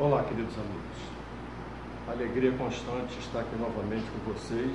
Olá, 0.00 0.24
queridos 0.24 0.56
amigos. 0.56 0.96
Alegria 2.08 2.52
constante 2.56 3.18
estar 3.18 3.40
aqui 3.40 3.54
novamente 3.60 4.08
com 4.08 4.32
vocês 4.32 4.72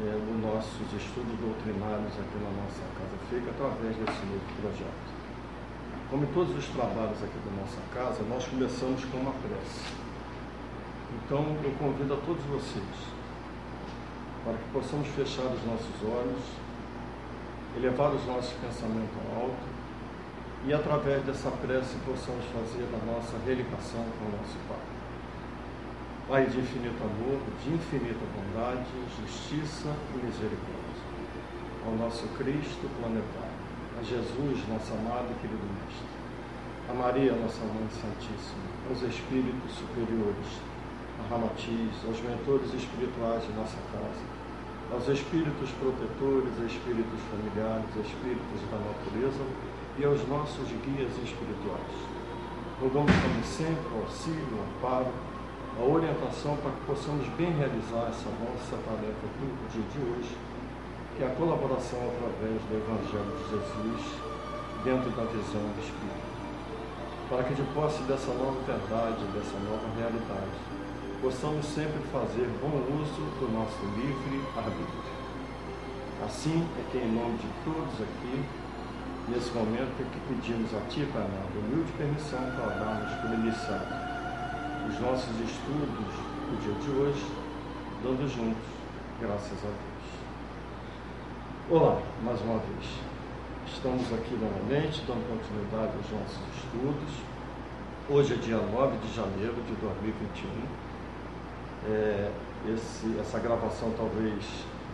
é, 0.00 0.16
nos 0.16 0.40
nossos 0.40 0.80
estudos 0.96 1.36
doutrinários 1.36 2.16
aqui 2.16 2.40
na 2.40 2.56
nossa 2.56 2.80
Casa 2.96 3.20
Fica 3.28 3.50
através 3.52 3.94
desse 4.00 4.24
novo 4.32 4.48
projeto. 4.64 5.08
Como 6.08 6.24
em 6.24 6.32
todos 6.32 6.56
os 6.56 6.64
trabalhos 6.72 7.20
aqui 7.20 7.36
da 7.36 7.52
nossa 7.52 7.76
casa, 7.92 8.24
nós 8.24 8.48
começamos 8.48 9.04
com 9.04 9.18
uma 9.18 9.34
prece. 9.44 9.92
Então 11.12 11.44
eu 11.62 11.76
convido 11.76 12.14
a 12.14 12.16
todos 12.24 12.42
vocês 12.48 12.96
para 14.42 14.56
que 14.56 14.70
possamos 14.72 15.06
fechar 15.08 15.52
os 15.52 15.62
nossos 15.68 16.00
olhos, 16.00 16.44
elevar 17.76 18.08
os 18.08 18.24
nossos 18.24 18.56
pensamentos 18.56 19.12
ao 19.20 19.42
alto 19.42 19.75
e 20.64 20.72
através 20.72 21.22
dessa 21.24 21.50
prece 21.50 21.96
possamos 22.06 22.44
fazer 22.46 22.88
a 22.94 23.04
nossa 23.04 23.36
religação 23.44 24.04
com 24.18 24.24
o 24.24 24.32
nosso 24.38 24.56
Pai. 24.68 24.96
Pai 26.28 26.46
de 26.46 26.58
infinito 26.58 26.98
amor, 27.04 27.38
de 27.62 27.70
infinita 27.70 28.24
bondade, 28.34 28.88
justiça 29.20 29.94
e 30.14 30.26
misericórdia. 30.26 31.04
Ao 31.86 31.94
nosso 31.94 32.26
Cristo 32.34 32.90
planetário, 32.98 33.60
a 34.00 34.02
Jesus, 34.02 34.58
nosso 34.66 34.92
amado 34.94 35.30
e 35.30 35.38
querido 35.38 35.62
Mestre, 35.62 36.10
a 36.90 36.94
Maria, 36.94 37.32
nossa 37.32 37.62
Mãe 37.62 37.86
Santíssima, 37.94 38.66
aos 38.90 39.02
Espíritos 39.06 39.70
superiores, 39.70 40.50
a 41.22 41.30
Ramatiz, 41.30 41.94
aos 42.02 42.18
mentores 42.26 42.74
espirituais 42.74 43.46
de 43.46 43.52
nossa 43.54 43.78
casa, 43.94 44.24
aos 44.90 45.06
Espíritos 45.06 45.70
protetores, 45.78 46.58
Espíritos 46.66 47.22
familiares, 47.30 47.86
Espíritos 48.02 48.60
da 48.66 48.82
natureza 48.82 49.46
e 49.98 50.04
aos 50.04 50.26
nossos 50.28 50.68
guias 50.84 51.12
espirituais. 51.24 51.96
Rogamos, 52.80 53.12
como 53.12 53.44
sempre, 53.44 53.88
o 53.94 54.02
auxílio, 54.04 54.52
o 54.52 54.60
amparo, 54.60 55.12
a 55.80 55.84
orientação 55.84 56.56
para 56.58 56.72
que 56.72 56.84
possamos 56.84 57.26
bem 57.36 57.52
realizar 57.56 58.12
essa 58.12 58.28
nossa 58.36 58.76
tarefa 58.84 59.26
do 59.40 59.68
dia 59.72 59.84
de 59.88 59.98
hoje, 60.04 60.36
que 61.16 61.24
é 61.24 61.26
a 61.26 61.34
colaboração 61.36 62.00
através 62.12 62.60
do 62.68 62.72
Evangelho 62.76 63.32
de 63.40 63.44
Jesus 63.48 64.04
dentro 64.84 65.08
da 65.16 65.24
visão 65.24 65.64
do 65.64 65.80
Espírito. 65.80 66.28
Para 67.28 67.44
que 67.44 67.54
de 67.54 67.62
posse 67.72 68.02
dessa 68.04 68.32
nova 68.34 68.60
verdade, 68.68 69.24
dessa 69.32 69.56
nova 69.64 69.88
realidade, 69.96 70.56
possamos 71.20 71.64
sempre 71.64 71.98
fazer 72.12 72.46
bom 72.60 72.76
uso 73.00 73.24
do 73.40 73.48
nosso 73.52 73.80
livre 73.96 74.44
arbítrio. 74.56 75.16
Assim 76.24 76.64
é 76.78 76.82
que, 76.92 76.98
em 76.98 77.12
nome 77.12 77.38
de 77.38 77.48
todos 77.64 78.00
aqui, 78.00 78.44
nesse 79.28 79.50
momento 79.50 79.92
é 80.00 80.04
que 80.04 80.20
pedimos 80.28 80.72
a 80.74 80.80
Ti, 80.88 81.06
Pai 81.12 81.22
amado, 81.22 81.58
humilde 81.58 81.90
permissão 81.98 82.38
para 82.54 82.78
darmos 82.78 83.12
por 83.20 83.30
iniciar 83.34 84.86
os 84.88 85.00
nossos 85.00 85.34
estudos 85.40 86.14
no 86.50 86.56
dia 86.62 86.74
de 86.74 86.90
hoje, 86.90 87.26
dando 88.02 88.28
juntos, 88.28 88.62
graças 89.20 89.58
a 89.64 89.66
Deus. 89.66 90.06
Olá, 91.68 92.00
mais 92.22 92.40
uma 92.42 92.58
vez. 92.58 92.86
Estamos 93.66 94.12
aqui 94.14 94.34
novamente, 94.36 95.02
dando 95.08 95.26
continuidade 95.26 95.92
aos 95.96 96.10
nossos 96.20 96.38
estudos. 96.54 97.12
Hoje 98.08 98.34
é 98.34 98.36
dia 98.36 98.58
9 98.58 98.96
de 98.98 99.12
janeiro 99.12 99.56
de 99.66 99.74
2021. 99.74 100.46
É, 101.88 102.30
esse, 102.72 103.18
essa 103.18 103.40
gravação 103.40 103.92
talvez 103.96 104.44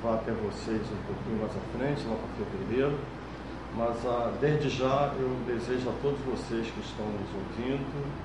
vá 0.03 0.14
até 0.14 0.33
vocês 0.33 0.80
um 0.80 1.03
pouquinho 1.06 1.41
mais 1.42 1.53
à 1.53 1.60
frente, 1.77 2.08
lá 2.08 2.16
para 2.16 2.47
fevereiro. 2.47 2.97
Mas 3.77 4.05
ah, 4.05 4.33
desde 4.41 4.69
já 4.69 5.12
eu 5.19 5.37
desejo 5.47 5.89
a 5.89 5.92
todos 6.03 6.20
vocês 6.20 6.66
que 6.71 6.81
estão 6.81 7.06
nos 7.06 7.28
ouvindo 7.34 7.83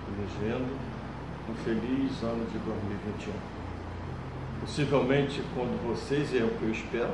e 0.08 0.22
nos 0.22 0.32
vendo 0.42 0.78
um 1.50 1.56
feliz 1.64 2.22
ano 2.22 2.46
de 2.52 2.60
2021. 2.60 3.32
Possivelmente, 4.60 5.42
quando 5.56 5.82
vocês, 5.88 6.34
e 6.34 6.40
é 6.40 6.44
o 6.44 6.50
que 6.50 6.64
eu 6.64 6.72
espero, 6.72 7.14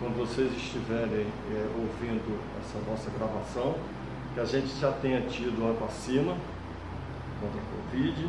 quando 0.00 0.16
vocês 0.16 0.50
estiverem 0.56 1.26
é, 1.52 1.68
ouvindo 1.76 2.40
essa 2.58 2.78
nossa 2.90 3.10
gravação, 3.10 3.76
que 4.34 4.40
a 4.40 4.44
gente 4.44 4.68
já 4.80 4.90
tenha 4.90 5.20
tido 5.22 5.68
a 5.68 5.72
vacina 5.84 6.34
contra 7.40 7.60
a 7.60 7.92
Covid, 7.92 8.28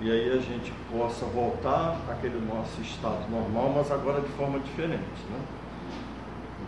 e 0.00 0.10
aí 0.10 0.30
a 0.32 0.40
gente 0.40 0.72
possa 0.90 1.24
voltar 1.26 2.00
àquele 2.10 2.44
nosso 2.44 2.80
estado 2.82 3.30
normal, 3.30 3.74
mas 3.76 3.92
agora 3.92 4.20
de 4.20 4.28
forma 4.30 4.58
diferente, 4.58 5.22
né? 5.30 5.40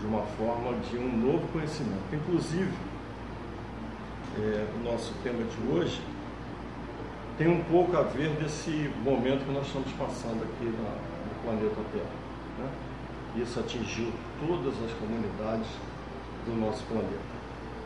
De 0.00 0.06
uma 0.06 0.22
forma 0.22 0.78
de 0.90 0.98
um 0.98 1.16
novo 1.16 1.46
conhecimento. 1.52 2.02
Inclusive, 2.12 2.72
é, 4.38 4.66
o 4.78 4.84
nosso 4.84 5.12
tema 5.22 5.42
de 5.44 5.72
hoje 5.72 6.00
tem 7.38 7.48
um 7.48 7.62
pouco 7.64 7.96
a 7.96 8.02
ver 8.02 8.30
desse 8.36 8.90
momento 9.02 9.44
que 9.44 9.52
nós 9.52 9.66
estamos 9.66 9.92
passando 9.92 10.42
aqui 10.42 10.64
na, 10.64 10.90
no 10.90 11.42
planeta 11.42 11.80
Terra. 11.92 12.26
Né? 12.58 13.42
Isso 13.42 13.60
atingiu 13.60 14.12
todas 14.46 14.74
as 14.82 14.92
comunidades 14.98 15.68
do 16.46 16.58
nosso 16.58 16.82
planeta, 16.84 17.36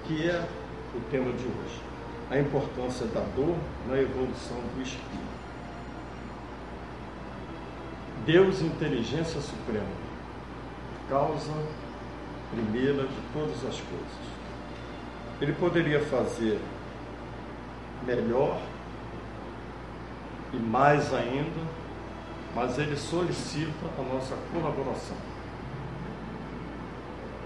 que 0.06 0.28
é 0.28 0.48
o 0.94 1.00
tema 1.10 1.32
de 1.32 1.44
hoje. 1.44 1.80
A 2.30 2.38
importância 2.38 3.06
da 3.06 3.20
dor 3.34 3.56
na 3.88 4.00
evolução 4.00 4.58
do 4.74 4.82
espírito. 4.82 5.30
Deus, 8.24 8.60
inteligência 8.60 9.40
suprema, 9.40 9.86
causa 11.08 11.52
primeira 12.50 13.04
de 13.04 13.20
todas 13.32 13.56
as 13.56 13.80
coisas. 13.80 14.30
Ele 15.40 15.52
poderia 15.52 16.00
fazer 16.00 16.60
melhor 18.06 18.60
e 20.52 20.56
mais 20.56 21.14
ainda, 21.14 21.60
mas 22.54 22.78
ele 22.78 22.96
solicita 22.96 23.86
a 23.98 24.02
nossa 24.02 24.36
colaboração. 24.52 25.16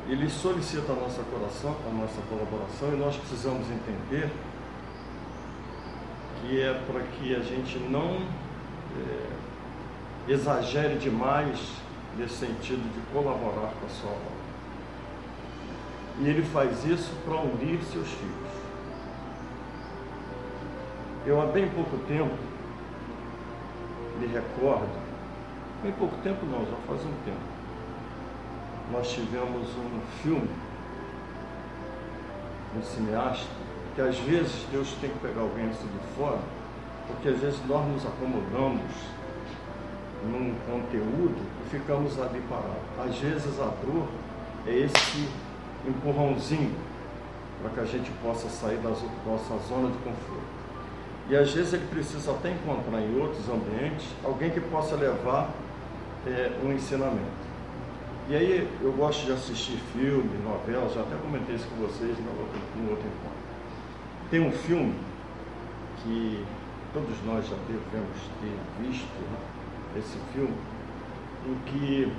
Ele 0.08 0.28
solicita 0.28 0.92
a 0.92 0.96
nossa 0.96 1.22
coração, 1.22 1.76
a 1.86 1.94
nossa 1.94 2.20
colaboração 2.28 2.92
e 2.92 2.96
nós 2.96 3.16
precisamos 3.16 3.66
entender 3.70 4.30
que 6.40 6.60
é 6.60 6.74
para 6.86 7.00
que 7.00 7.34
a 7.34 7.40
gente 7.40 7.78
não 7.78 8.26
é, 8.98 10.32
exagere 10.32 10.98
demais 10.98 11.58
nesse 12.18 12.34
sentido 12.34 12.82
de 12.92 13.00
colaborar 13.12 13.72
com 13.80 13.86
a 13.86 13.88
sua 13.88 14.10
obra. 14.10 14.33
E 16.20 16.28
ele 16.28 16.42
faz 16.42 16.84
isso 16.84 17.12
para 17.24 17.36
unir 17.40 17.82
seus 17.82 18.08
filhos. 18.08 18.54
Eu 21.26 21.40
há 21.40 21.46
bem 21.46 21.68
pouco 21.70 21.96
tempo 22.06 22.36
me 24.20 24.26
recordo, 24.26 24.88
em 25.84 25.92
pouco 25.92 26.16
tempo 26.22 26.46
não, 26.46 26.60
já 26.60 26.76
faz 26.86 27.00
um 27.00 27.12
tempo, 27.24 27.54
nós 28.92 29.10
tivemos 29.10 29.68
um 29.76 30.00
filme, 30.22 30.48
um 32.76 32.82
cineasta, 32.82 33.46
que 33.94 34.00
às 34.00 34.18
vezes 34.18 34.66
Deus 34.70 34.94
tem 35.00 35.10
que 35.10 35.18
pegar 35.18 35.40
alguém 35.40 35.68
assim 35.68 35.86
de 35.86 36.16
fora, 36.16 36.40
porque 37.06 37.28
às 37.28 37.38
vezes 37.38 37.60
nós 37.66 37.86
nos 37.86 38.06
acomodamos 38.06 38.82
num 40.24 40.54
conteúdo 40.66 41.36
e 41.64 41.70
ficamos 41.70 42.18
ali 42.20 42.42
parados. 42.48 43.10
Às 43.10 43.18
vezes 43.18 43.60
a 43.60 43.66
dor 43.84 44.08
é 44.66 44.70
esse 44.70 45.28
empurrãozinho 45.86 46.74
para 47.60 47.70
que 47.70 47.80
a 47.80 47.84
gente 47.84 48.10
possa 48.22 48.48
sair 48.48 48.76
da 48.78 48.90
nossa 48.90 49.56
zona 49.68 49.90
de 49.90 49.98
conforto. 49.98 50.54
E 51.28 51.36
às 51.36 51.52
vezes 51.52 51.72
ele 51.72 51.86
precisa 51.86 52.32
até 52.32 52.50
encontrar 52.50 53.00
em 53.00 53.18
outros 53.18 53.48
ambientes 53.48 54.06
alguém 54.22 54.50
que 54.50 54.60
possa 54.60 54.94
levar 54.94 55.50
é, 56.26 56.52
um 56.62 56.72
ensinamento. 56.72 57.44
E 58.28 58.34
aí 58.34 58.68
eu 58.82 58.92
gosto 58.92 59.24
de 59.26 59.32
assistir 59.32 59.78
filme, 59.92 60.30
novelas, 60.42 60.94
já 60.94 61.00
até 61.00 61.16
comentei 61.16 61.56
isso 61.56 61.66
com 61.68 61.76
vocês 61.76 62.16
no 62.18 62.30
outro, 62.40 62.58
no 62.76 62.90
outro 62.90 63.06
encontro. 63.06 63.44
Tem 64.30 64.40
um 64.40 64.52
filme 64.52 64.94
que 66.02 66.44
todos 66.92 67.14
nós 67.26 67.46
já 67.46 67.56
devemos 67.66 68.16
ter 68.40 68.82
visto, 68.82 69.12
né? 69.30 69.38
esse 69.98 70.18
filme, 70.32 70.54
em 71.46 71.54
que 71.66 72.12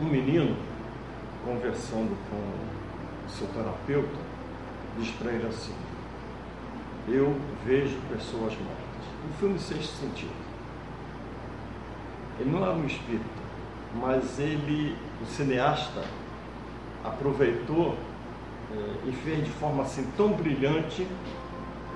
um 0.00 0.04
menino, 0.04 0.56
conversando 1.44 2.16
com 2.28 3.26
o 3.26 3.30
seu 3.30 3.46
terapeuta, 3.48 4.18
diz 4.98 5.10
para 5.12 5.32
ele 5.32 5.46
assim, 5.46 5.74
eu 7.08 7.34
vejo 7.64 7.96
pessoas 8.10 8.52
mortas. 8.52 9.08
O 9.28 9.38
filme 9.38 9.58
Sexto 9.58 9.96
Sentido. 10.00 10.48
Ele 12.38 12.50
não 12.50 12.64
é 12.64 12.70
um 12.70 12.86
espírito, 12.86 13.24
mas 13.94 14.38
ele, 14.38 14.96
o 15.22 15.26
cineasta, 15.26 16.02
aproveitou 17.04 17.96
eh, 18.72 19.08
e 19.08 19.12
fez 19.12 19.44
de 19.44 19.50
forma 19.52 19.82
assim 19.82 20.06
tão 20.16 20.32
brilhante 20.32 21.06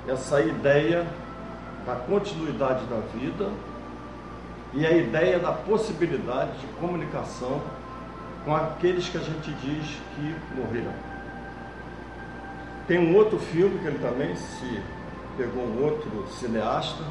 essa 0.09 0.41
ideia 0.41 1.07
da 1.87 1.95
continuidade 1.95 2.85
da 2.87 3.01
vida 3.15 3.51
e 4.75 4.87
a 4.87 4.91
ideia 4.91 5.39
da 5.39 5.53
possibilidade 5.53 6.59
de 6.59 6.67
comunicação 6.81 7.61
com 8.45 8.55
aqueles 8.55 9.09
que 9.09 9.17
a 9.17 9.21
gente 9.21 9.53
diz 9.53 10.01
que 10.15 10.35
morreram. 10.55 10.93
Tem 12.87 12.99
um 12.99 13.17
outro 13.17 13.39
filme 13.39 13.79
que 13.79 13.87
ele 13.87 13.99
também 13.99 14.35
se 14.35 14.83
pegou 15.37 15.65
um 15.65 15.85
outro 15.85 16.27
cineasta, 16.29 17.03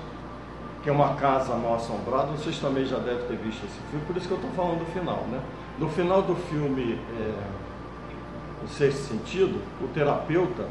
que 0.83 0.89
é 0.89 0.92
uma 0.92 1.16
casa 1.16 1.56
mal 1.56 1.75
assombrada, 1.75 2.31
vocês 2.31 2.60
também 2.60 2.86
já 2.86 2.98
devem 2.98 3.25
ter 3.28 3.38
visto 3.38 3.63
esse 3.66 3.80
filme, 3.89 4.06
por 4.06 4.18
isso 4.18 4.28
que 4.28 4.33
eu 4.33 4.38
estou 4.38 4.51
falando 4.51 4.80
do 4.80 4.86
final, 4.92 5.24
né? 5.31 5.39
No 5.78 5.88
final 5.89 6.22
do 6.22 6.36
filme 6.36 7.00
é, 7.19 8.63
O 8.66 8.68
Sexto 8.68 9.07
Sentido, 9.07 9.62
o 9.81 9.88
terapeuta, 9.88 10.68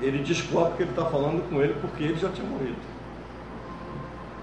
ele 0.00 0.18
descobre 0.22 0.76
que 0.76 0.82
ele 0.82 0.90
está 0.90 1.04
falando 1.06 1.48
com 1.48 1.60
ele 1.60 1.74
porque 1.80 2.04
ele 2.04 2.18
já 2.18 2.28
tinha 2.28 2.46
morrido. 2.46 2.76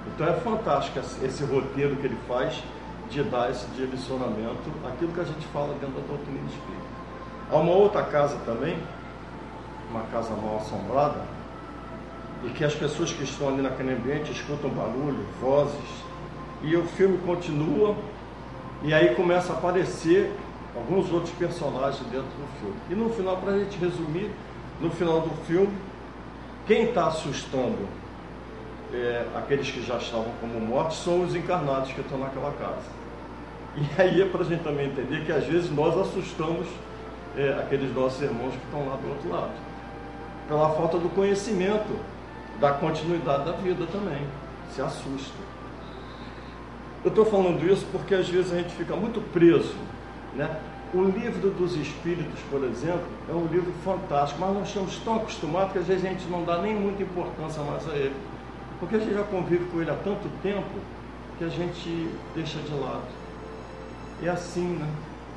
Então 0.08 0.28
é 0.28 0.34
fantástico 0.34 1.00
esse 1.00 1.44
roteiro 1.44 1.96
que 1.98 2.08
ele 2.08 2.18
faz 2.28 2.62
de 3.10 3.24
dar 3.24 3.50
esse 3.50 3.66
direcionamento, 3.68 4.70
aquilo 4.88 5.12
que 5.12 5.20
a 5.20 5.24
gente 5.24 5.46
fala 5.48 5.74
dentro 5.80 6.00
da 6.02 6.08
doutrina 6.08 6.40
espírita. 6.48 6.90
Há 7.52 7.58
uma 7.58 7.72
outra 7.72 8.04
casa 8.04 8.38
também, 8.46 8.78
uma 9.90 10.04
casa 10.04 10.36
mal 10.36 10.58
assombrada, 10.58 11.22
e 12.44 12.50
que 12.50 12.64
as 12.64 12.76
pessoas 12.76 13.12
que 13.12 13.24
estão 13.24 13.50
ali 13.50 13.62
naquele 13.62 13.94
ambiente 13.94 14.32
escutam 14.32 14.70
barulho, 14.70 15.26
vozes, 15.42 15.74
e 16.62 16.76
o 16.76 16.84
filme 16.86 17.18
continua, 17.20 17.96
e 18.84 18.94
aí 18.94 19.16
começa 19.16 19.54
a 19.54 19.58
aparecer 19.58 20.32
alguns 20.76 21.12
outros 21.12 21.34
personagens 21.34 22.02
dentro 22.12 22.28
do 22.28 22.60
filme. 22.60 22.76
E 22.90 22.96
no 22.96 23.10
final, 23.10 23.38
para 23.38 23.54
a 23.54 23.60
gente 23.60 23.78
resumir, 23.80 24.32
no 24.80 24.92
final 24.92 25.22
do 25.22 25.32
filme, 25.46 25.74
quem 26.68 26.84
está 26.84 27.08
assustando 27.08 27.88
é, 28.94 29.26
aqueles 29.36 29.70
que 29.70 29.82
já 29.82 29.98
estavam 29.98 30.32
como 30.40 30.60
mortos 30.60 30.98
são 31.04 31.24
os 31.24 31.36
encarnados 31.36 31.92
que 31.92 32.02
estão 32.02 32.18
naquela 32.18 32.52
casa. 32.54 32.99
E 33.76 34.02
aí 34.02 34.22
é 34.22 34.26
para 34.26 34.42
a 34.42 34.44
gente 34.44 34.64
também 34.64 34.88
entender 34.88 35.26
que 35.26 35.32
às 35.32 35.46
vezes 35.46 35.72
nós 35.72 35.98
assustamos 35.98 36.68
é, 37.38 37.50
aqueles 37.60 37.94
nossos 37.94 38.22
irmãos 38.22 38.52
que 38.52 38.66
estão 38.66 38.88
lá 38.88 38.96
do 38.96 39.10
outro 39.10 39.30
lado, 39.30 39.52
pela 40.48 40.70
falta 40.72 40.98
do 40.98 41.10
conhecimento 41.10 41.96
da 42.60 42.72
continuidade 42.74 43.46
da 43.46 43.52
vida 43.54 43.86
também, 43.92 44.22
se 44.74 44.82
assusta. 44.82 45.38
Eu 47.04 47.10
estou 47.10 47.26
falando 47.26 47.64
isso 47.64 47.86
porque 47.92 48.14
às 48.14 48.28
vezes 48.28 48.52
a 48.52 48.58
gente 48.58 48.74
fica 48.76 48.96
muito 48.96 49.22
preso, 49.32 49.76
né? 50.36 50.60
O 50.94 51.04
livro 51.04 51.52
dos 51.52 51.76
Espíritos, 51.76 52.40
por 52.50 52.64
exemplo, 52.64 53.06
é 53.30 53.32
um 53.32 53.46
livro 53.46 53.72
fantástico, 53.86 54.42
mas 54.42 54.54
nós 54.56 54.68
estamos 54.68 54.98
tão 54.98 55.18
acostumados 55.18 55.72
que 55.72 55.78
às 55.78 55.86
vezes 55.86 56.04
a 56.04 56.10
gente 56.10 56.28
não 56.28 56.44
dá 56.44 56.58
nem 56.58 56.74
muita 56.74 57.04
importância 57.04 57.62
mais 57.62 57.88
a 57.88 57.96
ele. 57.96 58.16
Porque 58.80 58.96
a 58.96 59.00
gente 59.00 59.14
já 59.14 59.24
convive 59.24 59.66
com 59.66 59.80
ele 59.80 59.92
há 59.92 59.96
tanto 59.96 60.28
tempo 60.42 60.68
que 61.38 61.44
a 61.44 61.50
gente 61.50 62.10
deixa 62.34 62.58
de 62.60 62.74
lado. 62.74 63.19
E 64.22 64.30
assim, 64.30 64.78
né? 64.78 64.90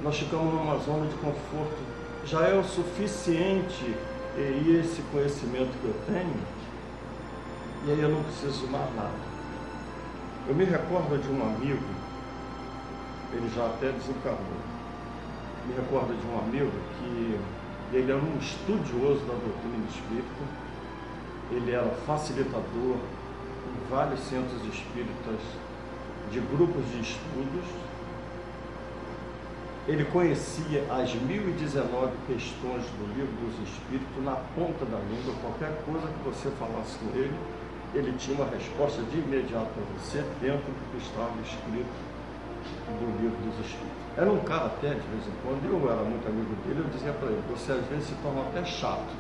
Nós 0.03 0.19
ficamos 0.19 0.53
numa 0.53 0.79
zona 0.79 1.07
de 1.07 1.15
conforto. 1.15 1.79
Já 2.25 2.41
é 2.49 2.55
o 2.55 2.65
suficiente 2.65 3.95
e 4.37 4.81
esse 4.81 5.03
conhecimento 5.13 5.71
que 5.81 5.85
eu 5.85 5.95
tenho, 6.07 6.41
e 7.85 7.91
aí 7.91 8.01
eu 8.01 8.09
não 8.09 8.23
preciso 8.23 8.67
mais 8.69 8.95
nada. 8.95 9.11
Eu 10.49 10.55
me 10.55 10.65
recordo 10.65 11.21
de 11.21 11.29
um 11.29 11.43
amigo, 11.43 11.85
ele 13.35 13.51
já 13.55 13.67
até 13.67 13.91
desencarnou 13.91 14.73
me 15.67 15.75
recordo 15.75 16.15
de 16.19 16.27
um 16.27 16.39
amigo 16.39 16.73
que 16.99 17.39
ele 17.97 18.11
era 18.11 18.21
um 18.21 18.39
estudioso 18.39 19.21
da 19.27 19.35
doutrina 19.35 19.87
espírita, 19.89 20.45
ele 21.51 21.71
era 21.71 21.89
facilitador 22.07 22.97
em 22.97 23.91
vários 23.91 24.21
centros 24.21 24.61
espíritas 24.65 25.39
de 26.31 26.41
grupos 26.41 26.85
de 26.91 27.01
estudos. 27.01 27.92
Ele 29.89 30.05
conhecia 30.05 30.87
as 30.89 31.13
1019 31.13 32.13
questões 32.29 32.87
do 32.87 33.05
livro 33.19 33.35
dos 33.43 33.69
Espíritos 33.69 34.23
na 34.23 34.39
ponta 34.55 34.87
da 34.87 34.99
língua, 35.11 35.35
qualquer 35.43 35.75
coisa 35.83 36.07
que 36.07 36.23
você 36.23 36.51
falasse 36.55 36.99
com 37.03 37.11
ele, 37.19 37.35
ele 37.93 38.15
tinha 38.17 38.37
uma 38.37 38.47
resposta 38.47 39.03
de 39.03 39.19
imediato 39.19 39.67
para 39.75 39.83
você 39.99 40.23
dentro 40.41 40.71
do 40.71 40.83
que 40.95 41.03
estava 41.03 41.35
escrito 41.43 41.99
do 42.95 43.07
livro 43.19 43.37
dos 43.43 43.59
Espíritos. 43.67 44.03
Era 44.17 44.31
um 44.31 44.39
cara 44.47 44.67
até, 44.67 44.95
de 44.95 45.03
vez 45.11 45.27
em 45.27 45.35
quando, 45.43 45.67
eu 45.67 45.91
era 45.91 46.05
muito 46.07 46.29
amigo 46.29 46.55
dele, 46.63 46.87
eu 46.87 46.91
dizia 46.95 47.13
para 47.19 47.27
ele, 47.35 47.43
você 47.51 47.73
às 47.73 47.85
vezes 47.91 48.07
se 48.07 48.15
torna 48.23 48.43
até 48.43 48.65
chato 48.65 49.11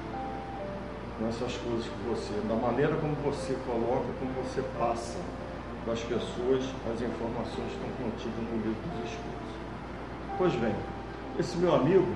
com 1.18 1.26
essas 1.26 1.58
coisas 1.58 1.90
que 1.90 2.00
você, 2.06 2.38
da 2.46 2.54
maneira 2.54 2.94
como 3.02 3.18
você 3.26 3.58
coloca, 3.66 4.06
como 4.14 4.30
você 4.46 4.62
passa 4.78 5.18
para 5.82 5.94
as 5.94 6.00
pessoas 6.06 6.70
as 6.86 7.02
informações 7.02 7.66
que 7.66 7.82
estão 7.82 7.90
contidas 7.98 8.42
no 8.46 8.56
livro 8.62 8.78
dos 8.94 9.10
Espíritos. 9.10 9.61
Pois 10.38 10.54
bem, 10.54 10.74
esse 11.38 11.58
meu 11.58 11.74
amigo, 11.74 12.08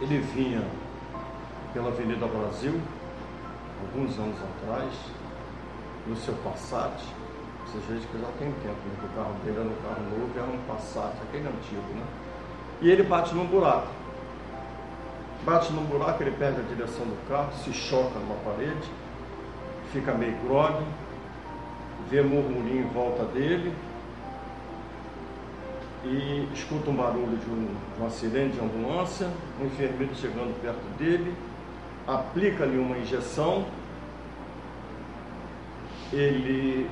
ele 0.00 0.18
vinha 0.18 0.62
pela 1.74 1.88
Avenida 1.88 2.26
Brasil, 2.26 2.80
alguns 3.82 4.16
anos 4.18 4.36
atrás, 4.40 4.92
no 6.06 6.16
seu 6.16 6.34
Passat, 6.44 7.02
vocês 7.66 7.84
veem 7.88 8.00
que 8.00 8.18
já 8.18 8.28
tem 8.38 8.52
tempo, 8.52 8.68
né? 8.68 8.96
Que 9.00 9.06
o 9.06 9.08
carro 9.16 9.34
dele 9.44 9.58
era 9.58 9.68
um 9.68 9.82
carro 9.82 10.02
novo, 10.10 10.30
era 10.36 10.46
um 10.46 10.62
Passat, 10.68 11.12
aquele 11.28 11.48
antigo, 11.48 11.94
né? 11.94 12.04
E 12.80 12.90
ele 12.90 13.02
bate 13.02 13.34
num 13.34 13.46
buraco. 13.46 13.88
Bate 15.44 15.72
num 15.72 15.84
buraco, 15.84 16.22
ele 16.22 16.32
perde 16.32 16.60
a 16.60 16.62
direção 16.62 17.04
do 17.04 17.28
carro, 17.28 17.52
se 17.64 17.72
choca 17.72 18.16
numa 18.20 18.36
parede, 18.44 18.88
fica 19.92 20.14
meio 20.14 20.36
grogue, 20.46 20.84
vê 22.08 22.22
murmurinho 22.22 22.84
em 22.84 22.88
volta 22.90 23.24
dele 23.24 23.74
e 26.04 26.48
escuta 26.54 26.90
um 26.90 26.94
barulho 26.94 27.36
de 27.36 27.50
um, 27.50 27.66
de 27.96 28.02
um 28.02 28.06
acidente 28.06 28.56
de 28.56 28.60
ambulância, 28.60 29.28
um 29.60 29.66
enfermeiro 29.66 30.14
chegando 30.14 30.60
perto 30.60 30.98
dele, 30.98 31.34
aplica-lhe 32.06 32.78
uma 32.78 32.98
injeção, 32.98 33.64
ele 36.12 36.88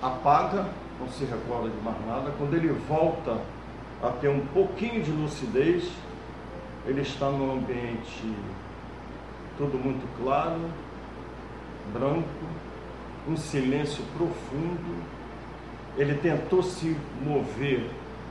apaga, 0.00 0.66
não 1.00 1.08
se 1.08 1.24
recorda 1.24 1.68
de 1.68 1.80
mais 1.82 2.06
nada. 2.06 2.32
Quando 2.38 2.54
ele 2.54 2.68
volta 2.88 3.38
a 4.02 4.10
ter 4.10 4.28
um 4.28 4.46
pouquinho 4.46 5.02
de 5.02 5.10
lucidez, 5.10 5.90
ele 6.86 7.02
está 7.02 7.28
num 7.30 7.52
ambiente 7.52 8.34
tudo 9.58 9.76
muito 9.76 10.06
claro, 10.22 10.70
branco, 11.92 12.28
um 13.28 13.36
silêncio 13.36 14.02
profundo. 14.16 15.17
Ele 15.98 16.14
tentou 16.14 16.62
se 16.62 16.96
mover, 17.22 17.90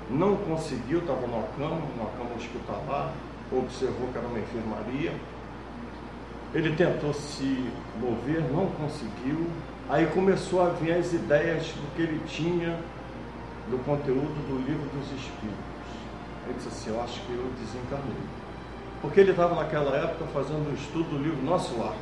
não 0.10 0.36
conseguiu, 0.36 1.00
estava 1.00 1.28
numa 1.28 1.44
cama, 1.57 1.81
numa 1.95 2.09
cama 2.18 2.31
hospitalar, 2.36 3.14
observou 3.52 4.07
que 4.12 4.18
era 4.18 4.28
uma 4.28 4.40
enfermaria. 4.40 5.14
Ele 6.54 6.76
tentou 6.76 7.14
se 7.14 7.69
mover, 8.00 8.42
não 8.52 8.68
conseguiu, 8.68 9.47
Aí 9.90 10.06
começou 10.07 10.62
a 10.62 10.69
vir 10.69 10.92
as 10.92 11.14
ideias 11.14 11.68
do 11.68 11.95
que 11.95 12.02
ele 12.02 12.21
tinha 12.28 12.78
do 13.69 13.81
conteúdo 13.86 14.36
do 14.50 14.57
livro 14.68 14.83
dos 14.90 15.07
Espíritos. 15.18 15.64
Ele 16.44 16.54
disse 16.56 16.68
assim, 16.68 16.90
eu 16.90 17.02
acho 17.02 17.21
que 17.21 17.31
eu 17.31 17.45
desencarnei. 17.57 18.28
Porque 19.02 19.21
ele 19.21 19.31
estava 19.31 19.56
naquela 19.56 19.95
época 19.95 20.26
fazendo 20.33 20.69
um 20.69 20.74
estudo 20.74 21.12
do 21.12 21.24
livro 21.24 21.42
Nosso 21.42 21.78
Lar. 21.80 21.95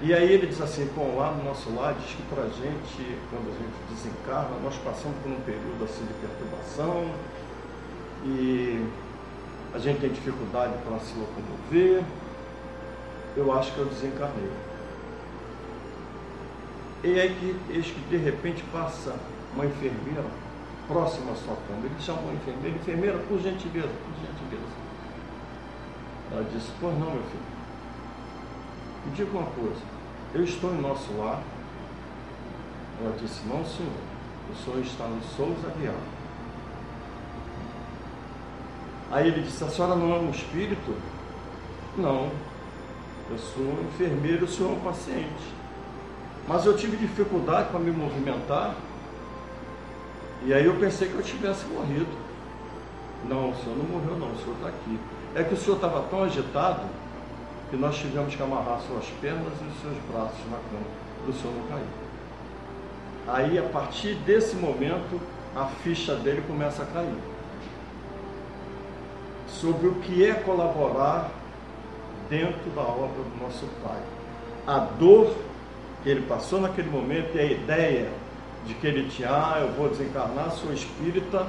E 0.00 0.14
aí 0.14 0.32
ele 0.32 0.46
diz 0.46 0.60
assim, 0.60 0.88
bom, 0.94 1.16
lá 1.16 1.32
no 1.32 1.42
nosso 1.42 1.74
lar 1.74 1.92
diz 1.94 2.14
que 2.14 2.22
para 2.32 2.44
a 2.44 2.48
gente, 2.48 3.18
quando 3.30 3.48
a 3.48 3.58
gente 3.58 3.74
desencarna, 3.90 4.56
nós 4.62 4.76
passamos 4.76 5.18
por 5.20 5.32
um 5.32 5.40
período 5.40 5.84
assim 5.84 6.04
de 6.04 6.12
perturbação 6.14 7.10
e 8.24 8.86
a 9.74 9.78
gente 9.78 10.00
tem 10.00 10.10
dificuldade 10.10 10.74
para 10.84 11.00
se 11.00 11.14
locomover. 11.18 12.04
Eu 13.36 13.52
acho 13.52 13.72
que 13.72 13.78
eu 13.78 13.86
desencarnei. 13.86 14.50
E 17.02 17.20
aí 17.20 17.34
que, 17.34 17.72
eis 17.72 17.86
que 17.86 18.00
de 18.08 18.16
repente 18.18 18.62
passa 18.72 19.16
uma 19.52 19.66
enfermeira 19.66 20.24
próxima 20.86 21.32
à 21.32 21.34
sua 21.34 21.56
cama. 21.66 21.84
Ele 21.84 22.00
chamou 22.00 22.30
a 22.30 22.34
enfermeira, 22.34 22.76
enfermeira, 22.76 23.18
por 23.18 23.40
gentileza, 23.40 23.88
por 23.88 24.14
gentileza. 24.14 24.78
Ela 26.30 26.44
disse, 26.52 26.70
pois 26.80 26.94
não, 26.98 27.10
meu 27.10 27.22
filho. 27.24 27.57
Me 29.08 29.14
diga 29.14 29.38
uma 29.38 29.46
coisa, 29.46 29.80
eu 30.34 30.44
estou 30.44 30.70
em 30.70 30.82
nosso 30.82 31.10
lar. 31.16 31.40
Ela 33.00 33.16
disse, 33.18 33.40
não 33.46 33.64
senhor, 33.64 33.90
o 34.52 34.54
senhor 34.54 34.80
está 34.80 35.04
no 35.04 35.22
Souza 35.22 35.66
Aguiar. 35.66 35.94
Aí 39.10 39.28
ele 39.28 39.42
disse, 39.42 39.64
a 39.64 39.68
senhora 39.68 39.94
não 39.94 40.14
é 40.14 40.18
um 40.18 40.30
espírito? 40.30 40.94
Não, 41.96 42.30
eu 43.30 43.38
sou 43.38 43.62
um 43.62 43.88
enfermeiro, 43.88 44.44
o 44.44 44.48
senhor 44.48 44.72
é 44.72 44.74
um 44.74 44.80
paciente. 44.80 45.54
Mas 46.46 46.66
eu 46.66 46.76
tive 46.76 46.98
dificuldade 46.98 47.70
para 47.70 47.80
me 47.80 47.90
movimentar. 47.90 48.74
E 50.44 50.52
aí 50.52 50.66
eu 50.66 50.76
pensei 50.76 51.08
que 51.08 51.14
eu 51.14 51.22
tivesse 51.22 51.64
morrido. 51.66 52.14
Não, 53.26 53.50
o 53.50 53.54
senhor 53.56 53.76
não 53.78 53.84
morreu 53.86 54.18
não, 54.18 54.32
o 54.32 54.36
senhor 54.36 54.54
está 54.56 54.68
aqui. 54.68 54.98
É 55.34 55.42
que 55.44 55.54
o 55.54 55.56
senhor 55.56 55.76
estava 55.76 56.02
tão 56.10 56.24
agitado 56.24 56.82
que 57.70 57.76
nós 57.76 57.96
tivemos 57.96 58.34
que 58.34 58.42
amarrar 58.42 58.80
suas 58.80 59.06
pernas 59.20 59.52
e 59.60 59.66
os 59.66 59.80
seus 59.82 59.96
braços 60.10 60.38
na 60.50 60.56
cama, 60.56 60.86
para 61.22 61.30
o 61.30 61.32
senhor 61.34 61.54
não 61.54 61.66
cair. 61.68 62.08
Aí, 63.26 63.58
a 63.58 63.62
partir 63.64 64.14
desse 64.14 64.56
momento, 64.56 65.20
a 65.54 65.66
ficha 65.66 66.14
dele 66.14 66.42
começa 66.46 66.82
a 66.82 66.86
cair. 66.86 67.18
Sobre 69.46 69.88
o 69.88 69.94
que 69.96 70.24
é 70.24 70.34
colaborar 70.34 71.30
dentro 72.30 72.70
da 72.74 72.82
obra 72.82 73.22
do 73.22 73.42
nosso 73.42 73.66
Pai. 73.82 74.00
a 74.66 74.80
dor 74.80 75.34
que 76.02 76.10
ele 76.10 76.26
passou 76.26 76.60
naquele 76.60 76.90
momento 76.90 77.34
e 77.34 77.40
a 77.40 77.44
ideia 77.44 78.10
de 78.66 78.74
que 78.74 78.86
ele 78.86 79.08
tinha, 79.08 79.30
ah, 79.30 79.60
eu 79.60 79.72
vou 79.72 79.88
desencarnar, 79.88 80.50
sou 80.50 80.72
espírita, 80.72 81.46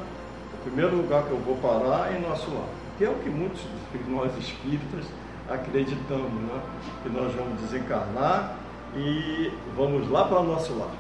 o 0.54 0.64
primeiro 0.64 0.96
lugar 0.96 1.24
que 1.24 1.32
eu 1.32 1.38
vou 1.38 1.58
parar 1.58 2.14
é 2.14 2.18
em 2.18 2.22
nosso 2.22 2.50
lar. 2.50 2.70
Que 2.98 3.04
é 3.04 3.10
o 3.10 3.16
que 3.16 3.30
muitos 3.30 3.62
de 3.62 4.10
nós 4.10 4.36
espíritas 4.38 5.06
acreditamos, 5.50 6.32
né? 6.32 6.62
Que 7.04 7.10
nós 7.10 7.34
vamos 7.34 7.62
desencarnar 7.62 8.56
e 8.96 9.52
vamos 9.76 10.10
lá 10.10 10.26
para 10.26 10.40
o 10.40 10.44
nosso 10.44 10.78
lar. 10.78 10.92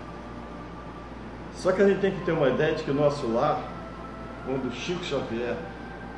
Só 1.55 1.71
que 1.71 1.81
a 1.81 1.87
gente 1.87 1.99
tem 1.99 2.11
que 2.11 2.23
ter 2.25 2.31
uma 2.31 2.49
ideia 2.49 2.73
de 2.73 2.83
que 2.83 2.91
o 2.91 2.93
nosso 2.93 3.27
lar, 3.27 3.61
quando 4.45 4.73
Chico 4.73 5.03
Xavier 5.03 5.55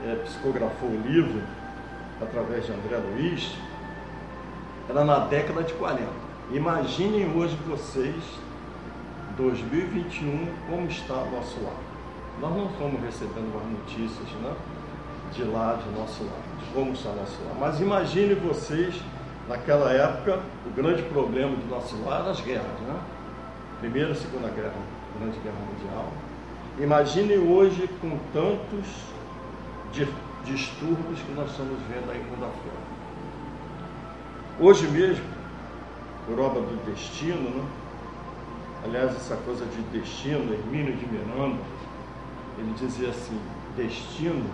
é, 0.06 0.16
psicografou 0.24 0.90
o 0.90 1.02
livro, 1.02 1.42
através 2.22 2.66
de 2.66 2.72
André 2.72 2.98
Luiz, 2.98 3.56
era 4.88 5.04
na 5.04 5.20
década 5.20 5.64
de 5.64 5.74
40. 5.74 6.04
Imaginem 6.52 7.36
hoje 7.36 7.56
vocês, 7.68 8.16
2021, 9.38 10.48
como 10.70 10.88
está 10.88 11.16
o 11.16 11.32
nosso 11.32 11.62
lar. 11.64 11.74
Nós 12.40 12.56
não 12.56 12.66
estamos 12.68 13.02
recebendo 13.02 13.54
mais 13.54 13.72
notícias 13.72 14.28
né, 14.42 14.54
de 15.34 15.44
lá, 15.44 15.80
de 15.82 15.90
nosso 15.98 16.24
lar, 16.24 16.42
de 16.60 16.74
como 16.74 16.94
está 16.94 17.10
o 17.10 17.16
nosso 17.16 17.38
lar. 17.46 17.56
Mas 17.60 17.80
imaginem 17.80 18.36
vocês, 18.36 18.96
naquela 19.48 19.92
época, 19.92 20.40
o 20.66 20.70
grande 20.72 21.02
problema 21.04 21.56
do 21.56 21.70
nosso 21.70 21.96
era 22.06 22.30
as 22.32 22.42
guerras, 22.42 22.80
né? 22.88 23.00
Primeira 23.80 24.12
e 24.12 24.16
Segunda 24.16 24.48
Guerra, 24.50 24.74
Grande 25.20 25.40
Guerra 25.40 25.58
Mundial. 25.58 26.08
Imaginem 26.80 27.40
hoje 27.40 27.90
com 28.00 28.18
tantos 28.32 28.88
distúrbios 30.46 31.20
que 31.20 31.32
nós 31.34 31.50
estamos 31.52 31.80
vendo 31.90 32.12
aí 32.12 32.20
mundo 32.20 32.46
afora. 32.46 32.92
Hoje 34.60 34.88
mesmo, 34.88 35.26
por 36.26 36.40
obra 36.40 36.62
do 36.62 36.92
destino, 36.92 37.50
né? 37.50 37.66
aliás, 38.86 39.16
essa 39.16 39.36
coisa 39.38 39.66
de 39.66 39.82
destino, 40.00 40.54
Hermínio 40.54 40.96
de 40.96 41.06
Miranda, 41.08 41.60
ele 42.58 42.74
dizia 42.78 43.10
assim: 43.10 43.40
destino 43.76 44.46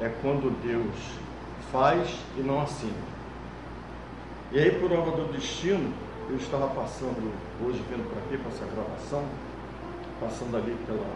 é 0.00 0.08
quando 0.20 0.50
Deus 0.62 0.94
faz 1.72 2.18
e 2.36 2.40
não 2.40 2.60
assina. 2.60 3.16
E 4.52 4.58
aí, 4.58 4.70
por 4.78 4.92
obra 4.92 5.12
do 5.12 5.32
destino, 5.32 5.92
eu 6.28 6.36
estava 6.36 6.68
passando, 6.68 7.32
hoje 7.64 7.82
vindo 7.90 8.08
para 8.10 8.20
aqui, 8.22 8.36
para 8.38 8.50
essa 8.50 8.64
gravação, 8.66 9.24
passando 10.20 10.56
ali 10.56 10.76
pela 10.86 11.06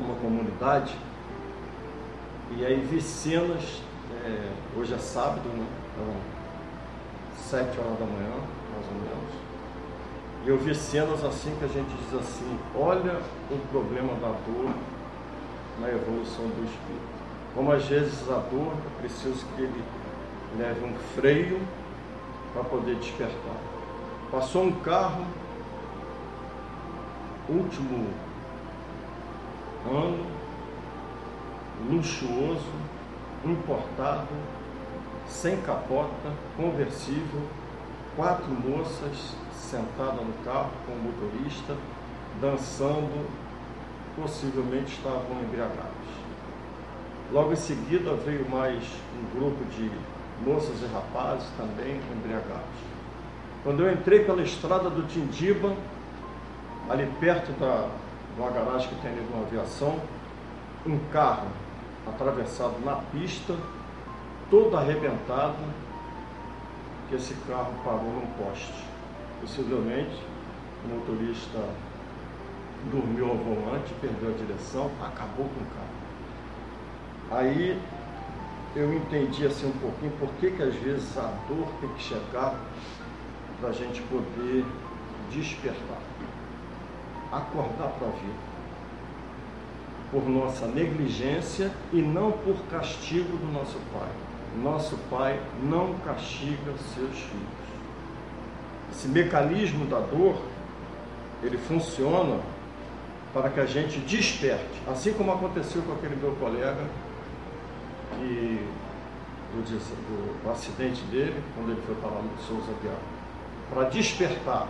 uma 0.00 0.14
comunidade, 0.16 0.96
e 2.56 2.64
aí 2.64 2.80
vi 2.80 3.00
cenas, 3.00 3.82
é, 4.24 4.52
hoje 4.76 4.94
é 4.94 4.98
sábado, 4.98 5.48
né? 5.48 5.66
Então, 5.92 6.14
sete 7.36 7.78
horas 7.78 7.98
da 7.98 8.04
manhã, 8.04 8.36
mais 8.72 8.86
ou 8.88 8.94
menos. 8.94 9.34
E 10.44 10.48
eu 10.48 10.58
vi 10.58 10.74
cenas 10.74 11.24
assim 11.24 11.54
que 11.58 11.64
a 11.64 11.68
gente 11.68 11.88
diz 11.88 12.14
assim, 12.20 12.58
olha 12.76 13.20
o 13.50 13.58
problema 13.70 14.14
da 14.14 14.28
dor 14.46 14.74
na 15.80 15.88
evolução 15.88 16.44
do 16.44 16.64
espírito. 16.64 17.13
Como 17.54 17.70
às 17.70 17.84
vezes 17.84 18.28
a 18.28 18.38
dor 18.38 18.72
é 18.72 19.00
preciso 19.00 19.46
que 19.54 19.62
ele 19.62 19.84
leve 20.58 20.84
um 20.84 20.94
freio 21.14 21.60
para 22.52 22.64
poder 22.64 22.96
despertar. 22.96 23.56
Passou 24.30 24.64
um 24.64 24.72
carro, 24.80 25.24
último 27.48 28.08
ano, 29.86 30.26
luxuoso, 31.90 32.72
importado, 33.44 34.28
sem 35.28 35.60
capota, 35.60 36.32
conversível, 36.56 37.42
quatro 38.16 38.50
moças 38.50 39.34
sentadas 39.52 40.26
no 40.26 40.32
carro 40.44 40.70
com 40.86 40.92
o 40.92 41.02
motorista, 41.02 41.76
dançando, 42.40 43.28
possivelmente 44.16 44.94
estavam 44.94 45.40
embriagadas. 45.42 46.33
Logo 47.32 47.52
em 47.52 47.56
seguida 47.56 48.14
veio 48.14 48.48
mais 48.48 48.82
um 49.18 49.38
grupo 49.38 49.64
de 49.64 49.90
moças 50.44 50.82
e 50.82 50.86
rapazes 50.86 51.48
também 51.56 51.98
embriagados. 52.12 52.62
Quando 53.62 53.82
eu 53.82 53.92
entrei 53.92 54.24
pela 54.24 54.42
estrada 54.42 54.90
do 54.90 55.06
Tindiba, 55.08 55.74
ali 56.88 57.10
perto 57.18 57.50
da, 57.58 57.88
de 58.34 58.40
uma 58.40 58.50
garagem 58.50 58.88
que 58.88 58.96
tem 58.96 59.10
ali 59.10 59.26
uma 59.32 59.42
aviação, 59.46 59.98
um 60.86 60.98
carro 61.10 61.48
atravessado 62.06 62.74
na 62.84 62.96
pista, 63.10 63.56
todo 64.50 64.76
arrebentado, 64.76 65.56
que 67.08 67.14
esse 67.14 67.34
carro 67.48 67.72
parou 67.82 68.02
num 68.02 68.44
poste. 68.44 68.84
Possivelmente 69.40 70.22
o 70.84 70.94
motorista 70.94 71.58
dormiu 72.92 73.30
ao 73.30 73.36
volante, 73.36 73.94
perdeu 74.00 74.28
a 74.28 74.32
direção, 74.32 74.90
acabou 75.02 75.46
com 75.46 75.64
o 75.64 75.66
carro. 75.74 76.03
Aí 77.30 77.80
eu 78.76 78.92
entendi 78.92 79.46
assim 79.46 79.66
um 79.68 79.78
pouquinho 79.78 80.12
por 80.18 80.28
que, 80.40 80.50
que 80.50 80.62
às 80.62 80.74
vezes 80.74 81.16
a 81.16 81.32
dor 81.48 81.66
tem 81.80 81.88
que 81.90 82.02
chegar 82.02 82.58
para 83.60 83.70
a 83.70 83.72
gente 83.72 84.02
poder 84.02 84.64
despertar, 85.30 85.98
acordar 87.32 87.88
para 87.88 88.08
a 88.08 88.10
vida 88.10 88.54
por 90.14 90.28
nossa 90.28 90.66
negligência 90.68 91.72
e 91.92 92.00
não 92.00 92.30
por 92.30 92.56
castigo 92.70 93.36
do 93.36 93.52
nosso 93.52 93.78
Pai. 93.92 94.08
Nosso 94.62 94.96
Pai 95.10 95.40
não 95.62 95.94
castiga 96.04 96.72
seus 96.94 97.18
filhos. 97.18 97.64
Esse 98.92 99.08
mecanismo 99.08 99.86
da 99.86 99.98
dor, 99.98 100.36
ele 101.42 101.58
funciona 101.58 102.38
para 103.32 103.50
que 103.50 103.58
a 103.58 103.66
gente 103.66 103.98
desperte, 103.98 104.80
assim 104.86 105.12
como 105.12 105.32
aconteceu 105.32 105.82
com 105.82 105.92
aquele 105.94 106.14
meu 106.14 106.30
colega 106.36 106.84
que 108.16 108.66
do, 109.52 109.62
do, 109.62 110.42
do 110.42 110.50
acidente 110.50 111.02
dele, 111.04 111.42
quando 111.54 111.70
ele 111.70 111.82
foi 111.86 111.94
para 111.96 112.10
lá 112.10 112.22
no 112.22 112.42
Souza 112.42 112.72
Guiar, 112.82 112.96
para 113.70 113.88
despertar 113.88 114.66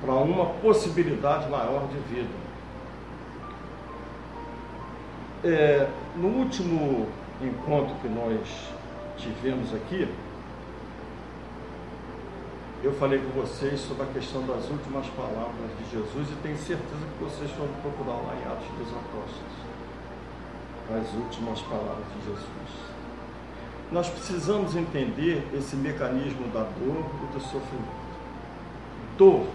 para 0.00 0.12
uma 0.12 0.46
possibilidade 0.60 1.48
maior 1.48 1.88
de 1.88 1.98
vida 2.14 2.46
é, 5.44 5.88
no 6.16 6.28
último 6.28 7.06
encontro 7.40 7.94
que 8.02 8.08
nós 8.08 8.40
tivemos 9.16 9.72
aqui, 9.74 10.08
eu 12.82 12.92
falei 12.94 13.18
com 13.18 13.40
vocês 13.40 13.80
sobre 13.80 14.04
a 14.04 14.06
questão 14.06 14.42
das 14.46 14.68
últimas 14.68 15.06
palavras 15.08 15.70
de 15.78 15.90
Jesus 15.90 16.28
e 16.30 16.42
tenho 16.42 16.56
certeza 16.56 17.06
que 17.18 17.24
vocês 17.24 17.50
vão 17.52 17.68
procurar 17.82 18.16
lá 18.16 18.34
em 18.34 18.46
Atos 18.46 18.68
dos 18.78 18.88
Apóstolos. 18.88 19.75
As 20.88 21.12
últimas 21.14 21.60
palavras 21.62 22.04
de 22.14 22.26
Jesus. 22.26 22.86
Nós 23.90 24.08
precisamos 24.08 24.76
entender 24.76 25.46
esse 25.54 25.76
mecanismo 25.76 26.48
da 26.48 26.60
dor 26.60 27.04
e 27.22 27.32
do 27.32 27.40
sofrimento. 27.40 28.06
Dor 29.16 29.46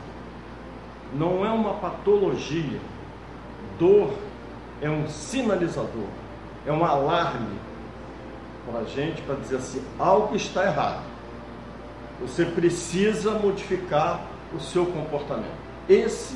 não 1.14 1.46
é 1.46 1.50
uma 1.50 1.74
patologia. 1.76 2.80
Dor 3.78 4.14
é 4.82 4.90
um 4.90 5.08
sinalizador, 5.08 6.08
é 6.66 6.72
um 6.72 6.84
alarme 6.84 7.60
para 8.66 8.82
a 8.82 8.84
gente 8.84 9.22
para 9.24 9.36
dizer 9.36 9.58
assim: 9.58 9.84
algo 9.98 10.36
está 10.36 10.66
errado. 10.66 11.04
Você 12.22 12.46
precisa 12.46 13.32
modificar 13.32 14.22
o 14.56 14.60
seu 14.60 14.86
comportamento. 14.86 15.60
Esse 15.90 16.36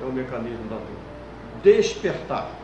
é 0.00 0.04
o 0.04 0.12
mecanismo 0.12 0.68
da 0.68 0.76
dor. 0.76 0.86
Despertar. 1.62 2.61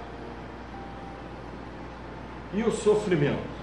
E 2.53 2.63
o 2.63 2.73
sofrimento 2.73 3.59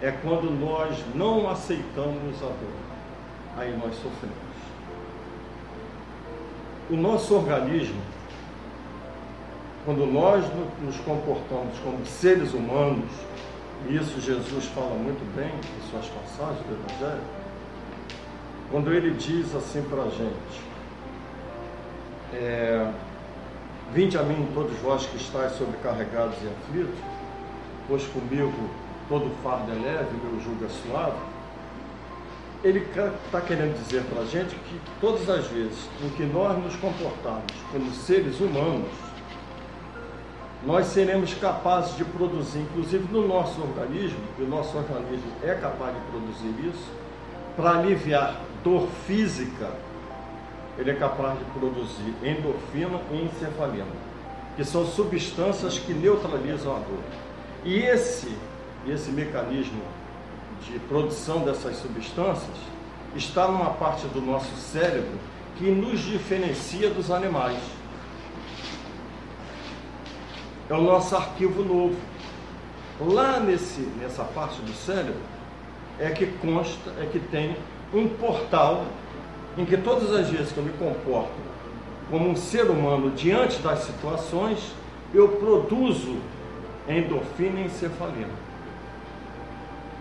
é 0.00 0.10
quando 0.10 0.50
nós 0.50 0.96
não 1.14 1.48
aceitamos 1.48 2.36
a 2.42 2.46
dor. 2.46 2.84
Aí 3.56 3.76
nós 3.76 3.94
sofremos. 3.96 4.36
O 6.90 6.96
nosso 6.96 7.34
organismo 7.34 8.00
quando 9.84 10.06
nós 10.06 10.42
nos 10.80 10.96
comportamos 11.00 11.78
como 11.80 12.04
seres 12.06 12.54
humanos, 12.54 13.10
e 13.86 13.96
isso 13.96 14.18
Jesus 14.18 14.64
fala 14.66 14.94
muito 14.94 15.22
bem 15.36 15.50
em 15.50 15.90
suas 15.90 16.06
passagens 16.06 16.64
do 16.66 16.72
Evangelho, 16.72 17.22
quando 18.70 18.90
ele 18.90 19.10
diz 19.10 19.54
assim 19.54 19.82
para 19.82 20.04
a 20.04 20.08
gente, 20.08 20.62
é, 22.32 22.90
Vinde 23.92 24.18
a 24.18 24.22
mim 24.22 24.48
todos 24.54 24.76
vós 24.78 25.06
que 25.06 25.16
estáis 25.16 25.52
sobrecarregados 25.52 26.34
e 26.42 26.48
aflitos, 26.48 26.98
pois 27.88 28.06
comigo 28.06 28.70
todo 29.08 29.30
fardo 29.42 29.70
é 29.70 29.74
leve, 29.74 30.16
meu 30.22 30.40
jugo 30.40 30.64
é 30.64 30.68
suave. 30.68 31.18
Ele 32.62 32.78
está 32.78 33.40
querendo 33.40 33.78
dizer 33.78 34.02
para 34.04 34.22
a 34.22 34.24
gente 34.24 34.54
que 34.54 34.80
todas 35.00 35.28
as 35.28 35.46
vezes 35.48 35.88
em 36.02 36.08
que 36.10 36.22
nós 36.24 36.56
nos 36.62 36.74
comportarmos 36.76 37.52
como 37.70 37.90
seres 37.92 38.40
humanos, 38.40 38.88
nós 40.66 40.86
seremos 40.86 41.34
capazes 41.34 41.94
de 41.94 42.04
produzir, 42.04 42.60
inclusive 42.60 43.06
no 43.12 43.28
nosso 43.28 43.60
organismo, 43.60 44.18
e 44.38 44.42
o 44.42 44.48
nosso 44.48 44.74
organismo 44.78 45.30
é 45.42 45.54
capaz 45.54 45.94
de 45.94 46.00
produzir 46.10 46.70
isso, 46.70 46.90
para 47.54 47.78
aliviar 47.78 48.40
dor 48.62 48.88
física, 49.06 49.70
ele 50.78 50.90
é 50.90 50.94
capaz 50.94 51.38
de 51.38 51.44
produzir 51.44 52.14
endorfina 52.22 52.98
e 53.12 53.24
encefalina, 53.24 53.84
que 54.56 54.64
são 54.64 54.86
substâncias 54.86 55.78
que 55.78 55.92
neutralizam 55.92 56.74
a 56.74 56.78
dor. 56.78 57.33
E 57.64 57.78
esse, 57.78 58.36
esse 58.86 59.10
mecanismo 59.10 59.80
de 60.66 60.78
produção 60.80 61.40
dessas 61.40 61.76
substâncias 61.76 62.56
está 63.16 63.48
numa 63.48 63.70
parte 63.70 64.06
do 64.08 64.20
nosso 64.20 64.54
cérebro 64.56 65.18
que 65.56 65.64
nos 65.70 66.00
diferencia 66.00 66.90
dos 66.90 67.10
animais. 67.10 67.58
É 70.68 70.74
o 70.74 70.82
nosso 70.82 71.16
arquivo 71.16 71.62
novo. 71.62 71.96
Lá 73.00 73.40
nesse, 73.40 73.80
nessa 74.00 74.24
parte 74.24 74.60
do 74.60 74.72
cérebro 74.72 75.20
é 75.98 76.10
que 76.10 76.26
consta, 76.26 76.90
é 77.00 77.08
que 77.10 77.18
tem 77.18 77.56
um 77.92 78.08
portal 78.08 78.84
em 79.56 79.64
que 79.64 79.76
todas 79.76 80.12
as 80.12 80.28
vezes 80.28 80.52
que 80.52 80.58
eu 80.58 80.64
me 80.64 80.72
comporto 80.72 81.32
como 82.10 82.28
um 82.28 82.36
ser 82.36 82.64
humano 82.70 83.10
diante 83.10 83.58
das 83.62 83.80
situações, 83.80 84.72
eu 85.12 85.28
produzo 85.28 86.18
endorfina 86.88 87.60
e 87.60 87.64
encefalina. 87.64 88.32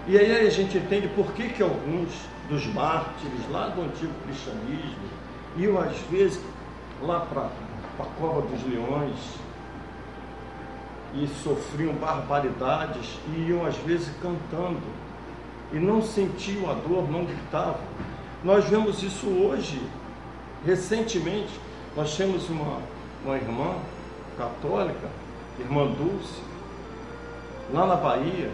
E 0.08 0.18
aí 0.18 0.46
a 0.46 0.50
gente 0.50 0.78
entende 0.78 1.08
por 1.10 1.32
que, 1.34 1.50
que 1.50 1.63
alguns 1.63 2.10
dos 2.50 2.66
mártires 2.68 3.50
lá 3.50 3.70
do 3.70 3.84
antigo 3.84 4.12
cristianismo 4.25 5.08
iam 5.58 5.80
às 5.80 5.98
vezes 6.12 6.42
lá 7.02 7.22
para 7.22 7.44
a 8.00 8.06
cova 8.20 8.42
dos 8.42 8.63
leões 8.68 9.16
e 11.13 11.28
sofriam 11.44 11.94
barbaridades 11.94 13.18
e 13.34 13.50
iam 13.50 13.66
às 13.66 13.78
vezes 13.78 14.12
cantando 14.22 14.82
e 15.72 15.80
não 15.80 16.02
sentiam 16.02 16.70
a 16.70 16.74
dor, 16.74 17.10
não 17.10 17.25
gritavam. 17.25 17.82
Nós 18.44 18.66
vemos 18.66 19.02
isso 19.02 19.28
hoje, 19.28 19.82
recentemente, 20.66 21.60
nós 21.96 22.16
temos 22.18 22.50
uma, 22.50 22.80
uma 23.24 23.36
irmã 23.36 23.75
católica, 24.38 25.08
irmã 25.60 25.86
Dulce, 25.86 26.42
lá 27.72 27.86
na 27.86 27.96
Bahia, 27.96 28.51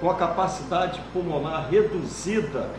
com 0.00 0.10
a 0.10 0.14
capacidade 0.14 1.00
pulmonar 1.12 1.68
reduzida, 1.70 2.70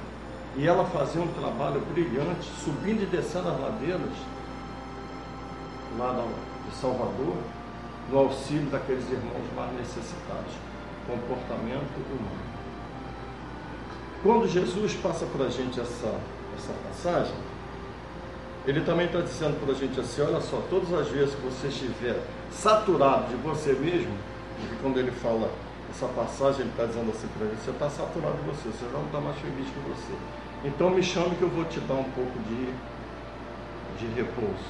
e 0.55 0.67
ela 0.67 0.85
fazia 0.85 1.21
um 1.21 1.27
trabalho 1.27 1.81
brilhante, 1.93 2.49
subindo 2.63 3.03
e 3.03 3.05
descendo 3.05 3.49
as 3.49 3.59
ladeiras, 3.59 4.11
lá 5.97 6.25
de 6.67 6.75
Salvador, 6.75 7.35
no 8.11 8.19
auxílio 8.19 8.69
daqueles 8.69 9.09
irmãos 9.09 9.45
mais 9.55 9.71
necessitados. 9.73 10.53
Comportamento 11.07 11.97
humano. 12.11 12.49
Quando 14.21 14.47
Jesus 14.47 14.93
passa 14.95 15.25
para 15.25 15.45
a 15.45 15.49
gente 15.49 15.79
essa, 15.79 16.13
essa 16.55 16.73
passagem, 16.87 17.33
ele 18.67 18.81
também 18.81 19.05
está 19.05 19.21
dizendo 19.21 19.59
para 19.63 19.73
a 19.73 19.75
gente 19.75 19.99
assim: 19.99 20.21
olha 20.21 20.41
só, 20.41 20.61
todas 20.69 20.93
as 20.93 21.07
vezes 21.07 21.33
que 21.35 21.41
você 21.41 21.67
estiver 21.67 22.21
saturado 22.51 23.29
de 23.29 23.35
você 23.35 23.73
mesmo, 23.73 24.11
porque 24.59 24.75
quando 24.81 24.99
ele 24.99 25.11
fala 25.11 25.49
essa 25.89 26.07
passagem, 26.07 26.61
ele 26.61 26.69
está 26.69 26.85
dizendo 26.85 27.11
assim 27.11 27.27
para 27.37 27.47
gente: 27.47 27.61
você 27.61 27.71
está 27.71 27.89
saturado 27.89 28.37
de 28.37 28.43
você, 28.43 28.69
você 28.69 28.85
já 28.85 28.97
não 28.97 29.05
está 29.05 29.19
mais 29.19 29.37
feliz 29.37 29.67
que 29.67 29.79
você. 29.89 30.13
Então 30.65 30.89
me 30.89 31.01
chame 31.01 31.35
que 31.35 31.41
eu 31.41 31.49
vou 31.49 31.65
te 31.65 31.79
dar 31.81 31.95
um 31.95 32.11
pouco 32.11 32.37
de, 32.39 32.73
de 33.97 34.13
repouso, 34.13 34.69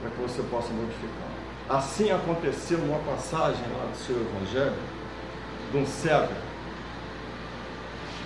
para 0.00 0.10
que 0.10 0.22
você 0.22 0.42
possa 0.44 0.72
modificar. 0.72 1.28
Assim 1.68 2.10
aconteceu 2.10 2.78
numa 2.78 2.98
passagem 3.00 3.62
lá 3.76 3.90
do 3.90 3.96
seu 3.96 4.16
Evangelho, 4.16 4.78
de 5.70 5.78
um 5.78 5.86
cego 5.86 6.32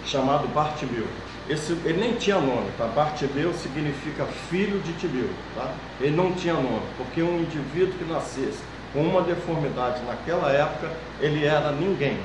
chamado 0.05 0.47
Bartimeu. 0.49 1.07
Esse, 1.49 1.73
ele 1.85 2.01
nem 2.01 2.15
tinha 2.15 2.39
nome, 2.39 2.71
tá? 2.79 2.87
Bartimeu 2.87 3.53
significa 3.53 4.25
filho 4.49 4.81
de 4.81 4.95
Timeu, 4.95 5.29
tá? 5.55 5.75
Ele 6.01 6.17
não 6.17 6.33
tinha 6.33 6.55
nome, 6.55 6.87
porque 6.97 7.23
um 7.23 7.41
indivíduo 7.41 7.93
que 7.99 8.05
nascesse 8.05 8.63
com 8.95 9.03
uma 9.03 9.23
deformidade 9.23 10.01
naquela 10.07 10.51
época, 10.53 10.91
ele 11.21 11.45
era 11.45 11.73
ninguém. 11.73 12.17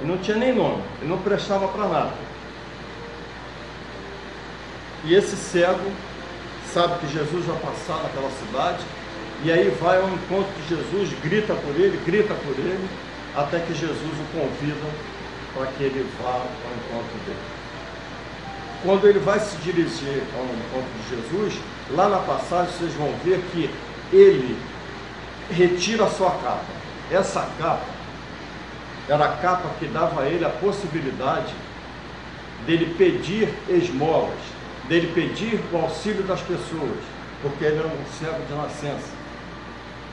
Ele 0.00 0.10
não 0.10 0.18
tinha 0.18 0.36
nem 0.36 0.54
nome, 0.54 0.82
ele 1.00 1.10
não 1.10 1.18
prestava 1.18 1.66
para 1.66 1.88
nada. 1.88 2.12
E 5.04 5.14
esse 5.14 5.34
cego 5.34 5.90
sabe 6.72 6.98
que 6.98 7.12
Jesus 7.12 7.46
vai 7.46 7.56
passar 7.56 8.02
naquela 8.02 8.30
cidade, 8.30 8.84
e 9.42 9.50
aí 9.50 9.70
vai 9.80 9.96
ao 9.96 10.08
encontro 10.10 10.52
de 10.60 10.68
Jesus, 10.68 11.18
grita 11.22 11.54
por 11.54 11.74
ele, 11.74 11.98
grita 12.04 12.34
por 12.34 12.58
ele, 12.58 12.88
até 13.34 13.58
que 13.60 13.72
Jesus 13.72 13.96
o 13.96 14.38
convida 14.38 14.90
para 15.54 15.66
que 15.66 15.82
ele 15.82 16.06
vá 16.22 16.32
ao 16.32 16.72
encontro 16.76 17.18
dele. 17.24 17.38
Quando 18.82 19.08
ele 19.08 19.18
vai 19.18 19.40
se 19.40 19.56
dirigir 19.58 20.22
ao 20.36 20.44
encontro 20.44 20.90
de 21.02 21.16
Jesus, 21.16 21.54
lá 21.90 22.08
na 22.08 22.18
passagem 22.18 22.72
vocês 22.78 22.92
vão 22.94 23.12
ver 23.24 23.40
que 23.52 23.70
ele 24.12 24.56
retira 25.50 26.04
a 26.04 26.10
sua 26.10 26.30
capa. 26.30 26.64
Essa 27.10 27.48
capa 27.58 27.86
era 29.08 29.24
a 29.24 29.36
capa 29.36 29.70
que 29.78 29.86
dava 29.86 30.22
a 30.22 30.26
ele 30.26 30.44
a 30.44 30.50
possibilidade 30.50 31.54
dele 32.66 32.94
pedir 32.98 33.48
esmolas, 33.68 34.38
dele 34.88 35.10
pedir 35.14 35.60
o 35.72 35.78
auxílio 35.78 36.22
das 36.24 36.40
pessoas, 36.40 36.98
porque 37.40 37.64
ele 37.64 37.78
era 37.78 37.88
um 37.88 38.04
cego 38.18 38.44
de 38.46 38.54
nascença. 38.54 39.10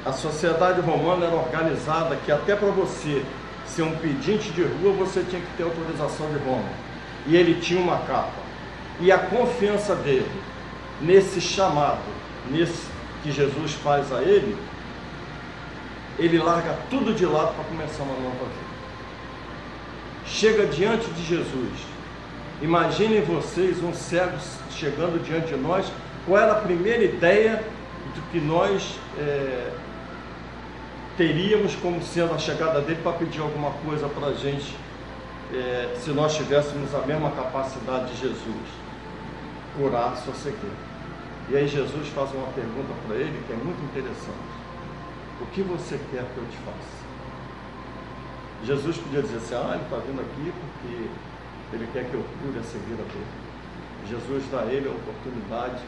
A 0.06 0.14
sociedade 0.14 0.80
romana 0.82 1.26
era 1.26 1.36
organizada 1.36 2.16
que 2.24 2.32
até 2.32 2.56
para 2.56 2.70
você 2.70 3.24
ser 3.66 3.84
um 3.84 3.96
pedinte 3.98 4.52
de 4.52 4.62
rua, 4.62 4.94
você 4.94 5.24
tinha 5.28 5.42
que 5.42 5.58
ter 5.58 5.64
autorização 5.64 6.28
de 6.30 6.38
Roma. 6.46 6.70
E 7.28 7.36
ele 7.36 7.60
tinha 7.60 7.82
uma 7.82 7.98
capa. 8.00 8.46
E 9.00 9.12
a 9.12 9.18
confiança 9.18 9.96
dele 9.96 10.30
nesse 11.02 11.42
chamado, 11.42 12.04
nesse 12.50 12.86
que 13.24 13.32
Jesus 13.32 13.74
faz 13.74 14.14
a 14.14 14.22
ele, 14.22 14.56
ele 16.18 16.38
larga 16.38 16.78
tudo 16.90 17.14
de 17.14 17.26
lado 17.26 17.54
para 17.56 17.64
começar 17.66 18.04
uma 18.04 18.16
nova 18.16 18.46
vida. 18.46 18.76
Chega 20.26 20.66
diante 20.66 21.08
de 21.12 21.24
Jesus. 21.24 21.72
Imaginem 22.62 23.22
vocês 23.22 23.84
um 23.84 23.94
cego 23.94 24.38
chegando 24.72 25.24
diante 25.24 25.48
de 25.48 25.58
nós. 25.58 25.92
Qual 26.26 26.42
era 26.42 26.54
a 26.54 26.62
primeira 26.62 27.04
ideia 27.04 27.64
do 28.16 28.22
que 28.32 28.40
nós 28.40 28.98
é, 29.18 29.72
teríamos 31.18 31.76
como 31.76 32.02
sendo 32.02 32.34
a 32.34 32.38
chegada 32.38 32.82
dele 32.82 33.00
para 33.02 33.14
pedir 33.14 33.42
alguma 33.42 33.72
coisa 33.72 34.08
para 34.08 34.28
a 34.28 34.34
gente, 34.34 34.76
é, 35.54 35.96
se 36.00 36.12
nós 36.12 36.36
tivéssemos 36.36 36.94
a 36.96 37.00
mesma 37.00 37.32
capacidade 37.32 38.14
de 38.14 38.22
Jesus, 38.22 38.68
curar 39.78 40.16
sua 40.18 40.34
cegueira. 40.34 40.96
E 41.50 41.56
aí 41.56 41.68
Jesus 41.68 42.08
faz 42.10 42.32
uma 42.34 42.48
pergunta 42.48 42.94
para 43.06 43.16
ele 43.18 43.44
que 43.46 43.54
é 43.54 43.56
muito 43.56 43.82
interessante. 43.84 44.55
O 45.42 45.46
que 45.48 45.62
você 45.62 46.00
quer 46.12 46.24
que 46.24 46.38
eu 46.38 46.46
te 46.46 46.58
faça? 46.58 47.06
Jesus 48.64 48.98
podia 48.98 49.22
dizer 49.22 49.38
assim, 49.38 49.56
ah, 49.56 49.76
ele 49.76 49.84
está 49.84 49.98
vindo 49.98 50.22
aqui 50.22 50.54
porque 50.60 51.10
ele 51.74 51.90
quer 51.92 52.10
que 52.10 52.14
eu 52.14 52.24
cure 52.42 52.58
a 52.58 52.64
cegueira 52.64 53.04
dele. 53.04 53.46
Jesus 54.08 54.44
dá 54.50 54.62
a 54.62 54.66
ele 54.66 54.88
a 54.88 54.92
oportunidade 54.92 55.82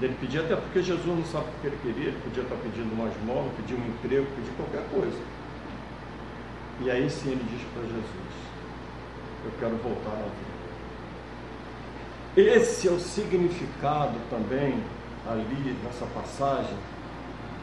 dele 0.00 0.16
pedir, 0.20 0.38
até 0.40 0.56
porque 0.56 0.82
Jesus 0.82 1.06
não 1.06 1.24
sabe 1.24 1.46
o 1.46 1.60
que 1.60 1.66
ele 1.66 1.78
queria, 1.82 2.08
ele 2.08 2.20
podia 2.22 2.42
estar 2.44 2.56
pedindo 2.56 2.92
uma 2.94 3.08
esmola, 3.08 3.50
pedir 3.56 3.74
um 3.74 3.86
emprego, 3.86 4.26
pedir 4.36 4.52
qualquer 4.56 4.88
coisa. 4.90 5.18
E 6.80 6.90
aí 6.90 7.10
sim 7.10 7.32
ele 7.32 7.44
diz 7.50 7.60
para 7.74 7.82
Jesus, 7.82 8.32
eu 9.44 9.52
quero 9.58 9.76
voltar 9.76 10.12
à 10.12 10.22
vida. 10.22 10.58
Esse 12.36 12.88
é 12.88 12.92
o 12.92 13.00
significado 13.00 14.14
também 14.30 14.80
ali 15.26 15.76
nessa 15.84 16.06
passagem 16.06 16.76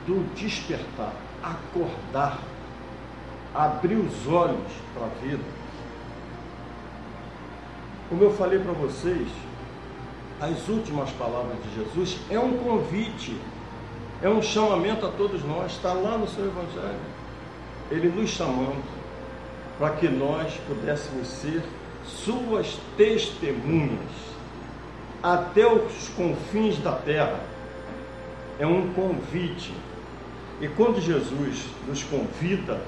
do 0.05 0.23
despertar, 0.35 1.13
acordar, 1.41 2.39
abrir 3.53 3.95
os 3.95 4.27
olhos 4.27 4.71
para 4.93 5.05
a 5.05 5.09
vida. 5.21 5.43
Como 8.09 8.23
eu 8.23 8.33
falei 8.33 8.59
para 8.59 8.73
vocês, 8.73 9.27
as 10.39 10.67
últimas 10.67 11.09
palavras 11.11 11.57
de 11.63 11.75
Jesus 11.75 12.19
é 12.29 12.37
um 12.37 12.57
convite, 12.57 13.35
é 14.21 14.29
um 14.29 14.41
chamamento 14.41 15.05
a 15.05 15.09
todos 15.09 15.43
nós, 15.43 15.71
está 15.71 15.93
lá 15.93 16.17
no 16.17 16.27
seu 16.27 16.45
Evangelho. 16.45 16.99
Ele 17.89 18.09
nos 18.09 18.29
chamando 18.29 18.83
para 19.77 19.91
que 19.91 20.07
nós 20.07 20.53
pudéssemos 20.67 21.27
ser 21.27 21.63
suas 22.05 22.77
testemunhas 22.95 23.99
até 25.21 25.65
os 25.65 26.09
confins 26.09 26.77
da 26.79 26.91
terra. 26.91 27.39
É 28.59 28.67
um 28.67 28.93
convite 28.93 29.73
e 30.61 30.67
quando 30.67 31.01
Jesus 31.01 31.65
nos 31.87 32.03
convida, 32.03 32.81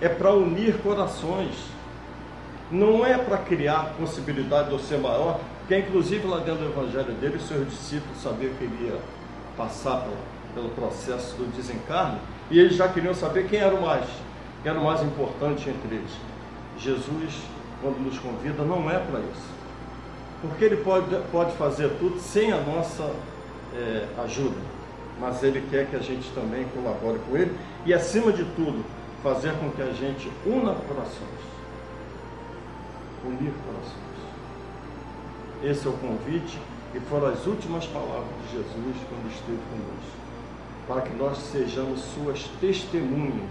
é 0.00 0.08
para 0.08 0.32
unir 0.32 0.78
corações, 0.78 1.54
não 2.70 3.04
é 3.04 3.18
para 3.18 3.38
criar 3.38 3.94
possibilidade 3.98 4.68
de 4.68 4.74
eu 4.74 4.78
ser 4.78 4.98
maior, 4.98 5.40
que 5.66 5.76
inclusive 5.76 6.26
lá 6.26 6.38
dentro 6.38 6.64
do 6.64 6.70
evangelho 6.70 7.12
dele, 7.14 7.36
os 7.36 7.46
seus 7.46 7.68
discípulos 7.68 8.22
sabiam 8.22 8.52
que 8.54 8.64
ele 8.64 8.88
ia 8.88 8.98
passar 9.56 10.02
pelo, 10.02 10.16
pelo 10.54 10.68
processo 10.70 11.36
do 11.36 11.54
desencarne, 11.54 12.18
e 12.50 12.58
eles 12.58 12.76
já 12.76 12.88
queriam 12.88 13.14
saber 13.14 13.46
quem 13.46 13.60
era 13.60 13.74
o 13.74 13.82
mais, 13.82 14.06
quem 14.62 14.70
era 14.70 14.80
o 14.80 14.84
mais 14.84 15.02
importante 15.02 15.68
entre 15.68 15.96
eles. 15.96 16.10
Jesus 16.78 17.34
quando 17.80 17.98
nos 17.98 18.18
convida, 18.18 18.62
não 18.62 18.90
é 18.90 18.98
para 18.98 19.20
isso. 19.20 19.48
Porque 20.42 20.64
Ele 20.64 20.76
pode, 20.76 21.14
pode 21.32 21.52
fazer 21.52 21.90
tudo 21.98 22.18
sem 22.20 22.52
a 22.52 22.60
nossa 22.60 23.10
é, 23.74 24.06
ajuda, 24.24 24.56
mas 25.20 25.42
Ele 25.42 25.62
quer 25.70 25.86
que 25.86 25.96
a 25.96 26.00
gente 26.00 26.28
também 26.30 26.66
colabore 26.74 27.20
com 27.28 27.36
Ele 27.36 27.54
e, 27.84 27.92
acima 27.92 28.32
de 28.32 28.44
tudo, 28.56 28.84
fazer 29.22 29.52
com 29.58 29.70
que 29.70 29.82
a 29.82 29.92
gente 29.92 30.30
una 30.46 30.74
corações. 30.74 31.50
Unir 33.24 33.52
corações. 33.66 34.00
Esse 35.62 35.86
é 35.86 35.90
o 35.90 35.92
convite 35.92 36.58
e 36.94 37.00
foram 37.00 37.28
as 37.28 37.46
últimas 37.46 37.86
palavras 37.86 38.30
de 38.46 38.56
Jesus 38.56 38.96
quando 39.08 39.30
esteve 39.30 39.58
conosco. 39.70 40.20
Para 40.88 41.02
que 41.02 41.14
nós 41.14 41.36
sejamos 41.38 42.00
suas 42.14 42.44
testemunhas 42.60 43.50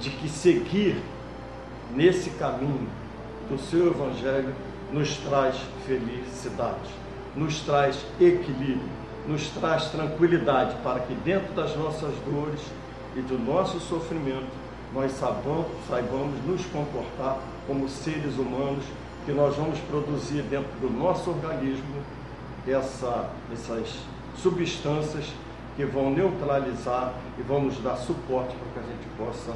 de 0.00 0.10
que 0.10 0.28
seguir 0.28 1.00
nesse 1.94 2.30
caminho 2.30 2.88
do 3.48 3.58
seu 3.58 3.88
Evangelho 3.88 4.54
nos 4.90 5.16
traz 5.18 5.56
felicidade, 5.86 6.90
nos 7.36 7.60
traz 7.60 8.04
equilíbrio, 8.20 9.03
nos 9.26 9.48
traz 9.48 9.86
tranquilidade 9.86 10.76
para 10.82 11.00
que 11.00 11.14
dentro 11.14 11.52
das 11.54 11.76
nossas 11.76 12.14
dores 12.26 12.60
e 13.16 13.20
do 13.20 13.38
nosso 13.38 13.80
sofrimento 13.80 14.64
nós 14.92 15.12
saibamos, 15.12 15.66
saibamos 15.88 16.44
nos 16.46 16.64
comportar 16.66 17.38
como 17.66 17.88
seres 17.88 18.36
humanos 18.36 18.84
que 19.24 19.32
nós 19.32 19.56
vamos 19.56 19.78
produzir 19.80 20.42
dentro 20.42 20.70
do 20.80 20.90
nosso 20.90 21.30
organismo 21.30 22.02
essa, 22.66 23.30
essas 23.52 23.94
substâncias 24.36 25.32
que 25.76 25.84
vão 25.84 26.10
neutralizar 26.10 27.14
e 27.38 27.42
vão 27.42 27.62
nos 27.62 27.78
dar 27.78 27.96
suporte 27.96 28.54
para 28.54 28.82
que 28.82 28.88
a 28.88 28.92
gente 28.92 29.08
possa 29.16 29.54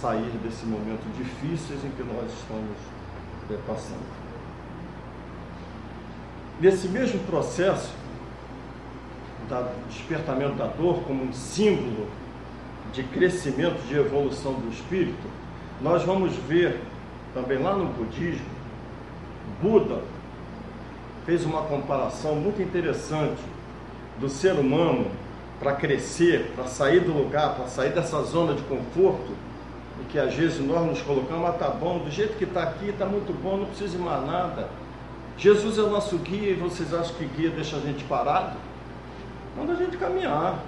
sair 0.00 0.30
desse 0.42 0.64
momento 0.64 1.04
difícil 1.16 1.76
em 1.76 1.90
que 1.90 2.02
nós 2.02 2.30
estamos 2.32 2.76
é, 3.50 3.56
passando. 3.66 4.24
Nesse 6.60 6.88
mesmo 6.88 7.20
processo 7.20 7.90
do 9.48 9.88
despertamento 9.88 10.54
da 10.54 10.66
dor 10.66 11.02
como 11.04 11.24
um 11.24 11.32
símbolo 11.32 12.08
de 12.92 13.02
crescimento, 13.02 13.80
de 13.88 13.96
evolução 13.96 14.54
do 14.54 14.70
espírito, 14.72 15.28
nós 15.80 16.02
vamos 16.02 16.34
ver 16.34 16.80
também 17.34 17.58
lá 17.58 17.74
no 17.74 17.86
budismo, 17.86 18.46
Buda 19.60 20.00
fez 21.26 21.44
uma 21.44 21.62
comparação 21.62 22.34
muito 22.34 22.62
interessante 22.62 23.40
do 24.18 24.28
ser 24.28 24.54
humano 24.54 25.06
para 25.58 25.72
crescer, 25.72 26.52
para 26.54 26.66
sair 26.66 27.00
do 27.00 27.12
lugar, 27.12 27.54
para 27.54 27.66
sair 27.66 27.92
dessa 27.92 28.22
zona 28.22 28.54
de 28.54 28.62
conforto, 28.62 29.32
e 30.00 30.04
que 30.04 30.18
às 30.18 30.34
vezes 30.34 30.60
nós 30.60 30.86
nos 30.86 31.00
colocamos, 31.02 31.48
ah, 31.48 31.52
tá 31.52 31.68
bom, 31.68 31.98
do 31.98 32.10
jeito 32.10 32.36
que 32.36 32.44
está 32.44 32.62
aqui, 32.62 32.90
está 32.90 33.06
muito 33.06 33.32
bom, 33.32 33.58
não 33.58 33.66
precisa 33.66 33.96
de 33.96 34.02
mais 34.02 34.26
nada. 34.26 34.68
Jesus 35.38 35.78
é 35.78 35.82
o 35.82 35.90
nosso 35.90 36.18
guia 36.18 36.50
e 36.50 36.54
vocês 36.54 36.92
acham 36.92 37.14
que 37.16 37.24
guia 37.24 37.50
deixa 37.50 37.76
a 37.76 37.80
gente 37.80 38.04
parado? 38.04 38.56
Manda 39.56 39.72
a 39.72 39.76
gente 39.76 39.96
caminhar. 39.96 40.58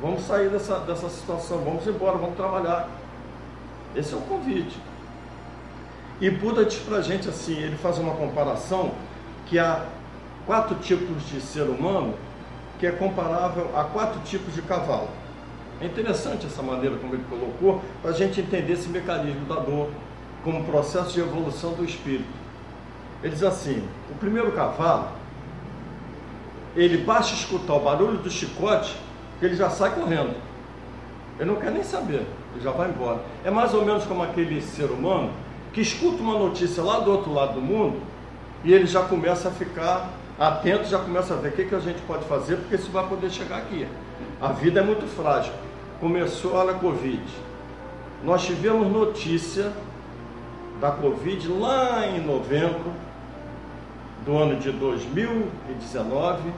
Vamos 0.00 0.26
sair 0.26 0.50
dessa, 0.50 0.78
dessa 0.80 1.08
situação, 1.08 1.58
vamos 1.58 1.86
embora, 1.86 2.18
vamos 2.18 2.36
trabalhar. 2.36 2.88
Esse 3.94 4.12
é 4.12 4.16
o 4.16 4.20
convite. 4.20 4.78
E 6.20 6.30
Buda 6.30 6.64
diz 6.64 6.78
para 6.80 6.98
a 6.98 7.02
gente 7.02 7.28
assim, 7.28 7.58
ele 7.58 7.76
faz 7.76 7.98
uma 7.98 8.14
comparação 8.14 8.92
que 9.46 9.58
há 9.58 9.86
quatro 10.46 10.74
tipos 10.76 11.26
de 11.28 11.40
ser 11.40 11.62
humano 11.62 12.14
que 12.78 12.86
é 12.86 12.90
comparável 12.90 13.70
a 13.74 13.84
quatro 13.84 14.20
tipos 14.20 14.54
de 14.54 14.62
cavalo. 14.62 15.08
É 15.80 15.86
interessante 15.86 16.46
essa 16.46 16.62
maneira 16.62 16.96
como 16.96 17.14
ele 17.14 17.24
colocou 17.28 17.82
para 18.00 18.10
a 18.10 18.14
gente 18.14 18.40
entender 18.40 18.74
esse 18.74 18.88
mecanismo 18.88 19.44
da 19.46 19.56
dor 19.56 19.90
como 20.42 20.64
processo 20.64 21.12
de 21.12 21.20
evolução 21.20 21.72
do 21.72 21.84
espírito. 21.84 22.28
Ele 23.22 23.32
diz 23.32 23.42
assim: 23.42 23.86
o 24.10 24.14
primeiro 24.14 24.52
cavalo, 24.52 25.08
ele 26.76 26.98
basta 26.98 27.34
escutar 27.34 27.74
o 27.74 27.80
barulho 27.80 28.18
do 28.18 28.30
chicote, 28.30 28.94
que 29.40 29.46
ele 29.46 29.56
já 29.56 29.70
sai 29.70 29.94
correndo. 29.94 30.34
Ele 31.38 31.50
não 31.50 31.56
quer 31.56 31.70
nem 31.70 31.82
saber, 31.82 32.26
ele 32.54 32.62
já 32.62 32.70
vai 32.70 32.88
embora. 32.88 33.20
É 33.44 33.50
mais 33.50 33.72
ou 33.74 33.84
menos 33.84 34.04
como 34.04 34.22
aquele 34.22 34.60
ser 34.60 34.90
humano 34.90 35.30
que 35.72 35.80
escuta 35.80 36.22
uma 36.22 36.38
notícia 36.38 36.82
lá 36.82 37.00
do 37.00 37.10
outro 37.10 37.32
lado 37.32 37.54
do 37.54 37.60
mundo 37.60 38.00
e 38.62 38.72
ele 38.72 38.86
já 38.86 39.02
começa 39.02 39.48
a 39.48 39.50
ficar 39.50 40.10
atento, 40.38 40.84
já 40.84 40.98
começa 40.98 41.34
a 41.34 41.36
ver 41.36 41.48
o 41.48 41.52
que, 41.52 41.64
que 41.64 41.74
a 41.74 41.80
gente 41.80 42.00
pode 42.02 42.24
fazer, 42.24 42.56
porque 42.56 42.74
isso 42.74 42.90
vai 42.90 43.06
poder 43.06 43.30
chegar 43.30 43.58
aqui. 43.58 43.86
A 44.40 44.52
vida 44.52 44.80
é 44.80 44.82
muito 44.82 45.06
frágil. 45.06 45.52
Começou 46.00 46.60
a 46.60 46.74
Covid. 46.74 47.22
Nós 48.22 48.44
tivemos 48.44 48.90
notícia 48.90 49.72
da 50.80 50.90
Covid 50.90 51.48
lá 51.48 52.06
em 52.06 52.20
novembro 52.20 52.92
do 54.26 54.36
ano 54.36 54.56
de 54.56 54.72
2019, 54.72 56.52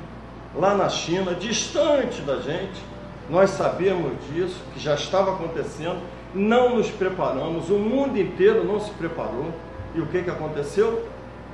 lá 0.56 0.74
na 0.74 0.88
China, 0.88 1.34
distante 1.34 2.22
da 2.22 2.40
gente. 2.40 2.82
Nós 3.28 3.50
sabemos 3.50 4.12
disso, 4.32 4.58
que 4.72 4.80
já 4.80 4.94
estava 4.94 5.34
acontecendo, 5.34 6.00
não 6.34 6.76
nos 6.76 6.90
preparamos, 6.90 7.68
o 7.68 7.78
mundo 7.78 8.18
inteiro 8.18 8.64
não 8.64 8.80
se 8.80 8.90
preparou. 8.92 9.52
E 9.94 10.00
o 10.00 10.06
que, 10.06 10.22
que 10.22 10.30
aconteceu? 10.30 11.06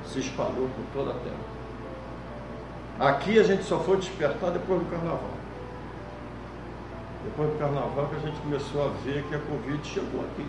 Se 0.05 0.19
espalhou 0.19 0.69
por 0.69 0.85
toda 0.93 1.11
a 1.11 1.13
terra. 1.15 1.55
Aqui 2.97 3.37
a 3.37 3.43
gente 3.43 3.63
só 3.63 3.79
foi 3.79 3.97
despertar 3.97 4.51
depois 4.51 4.79
do 4.79 4.89
carnaval. 4.89 5.35
Depois 7.25 7.49
do 7.49 7.59
carnaval 7.59 8.07
que 8.07 8.15
a 8.15 8.19
gente 8.19 8.39
começou 8.39 8.85
a 8.85 8.89
ver 9.03 9.23
que 9.23 9.35
a 9.35 9.39
Covid 9.39 9.85
chegou 9.85 10.21
aqui. 10.21 10.45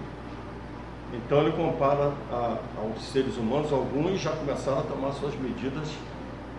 Então 1.12 1.38
ele 1.42 1.53
compara 1.53 2.12
a, 2.31 2.57
aos 2.79 3.03
seres 3.12 3.37
humanos, 3.37 3.73
alguns 3.73 4.21
já 4.21 4.33
começaram 4.33 4.81
a 4.81 4.83
tomar 4.83 5.12
suas 5.12 5.35
medidas 5.37 5.88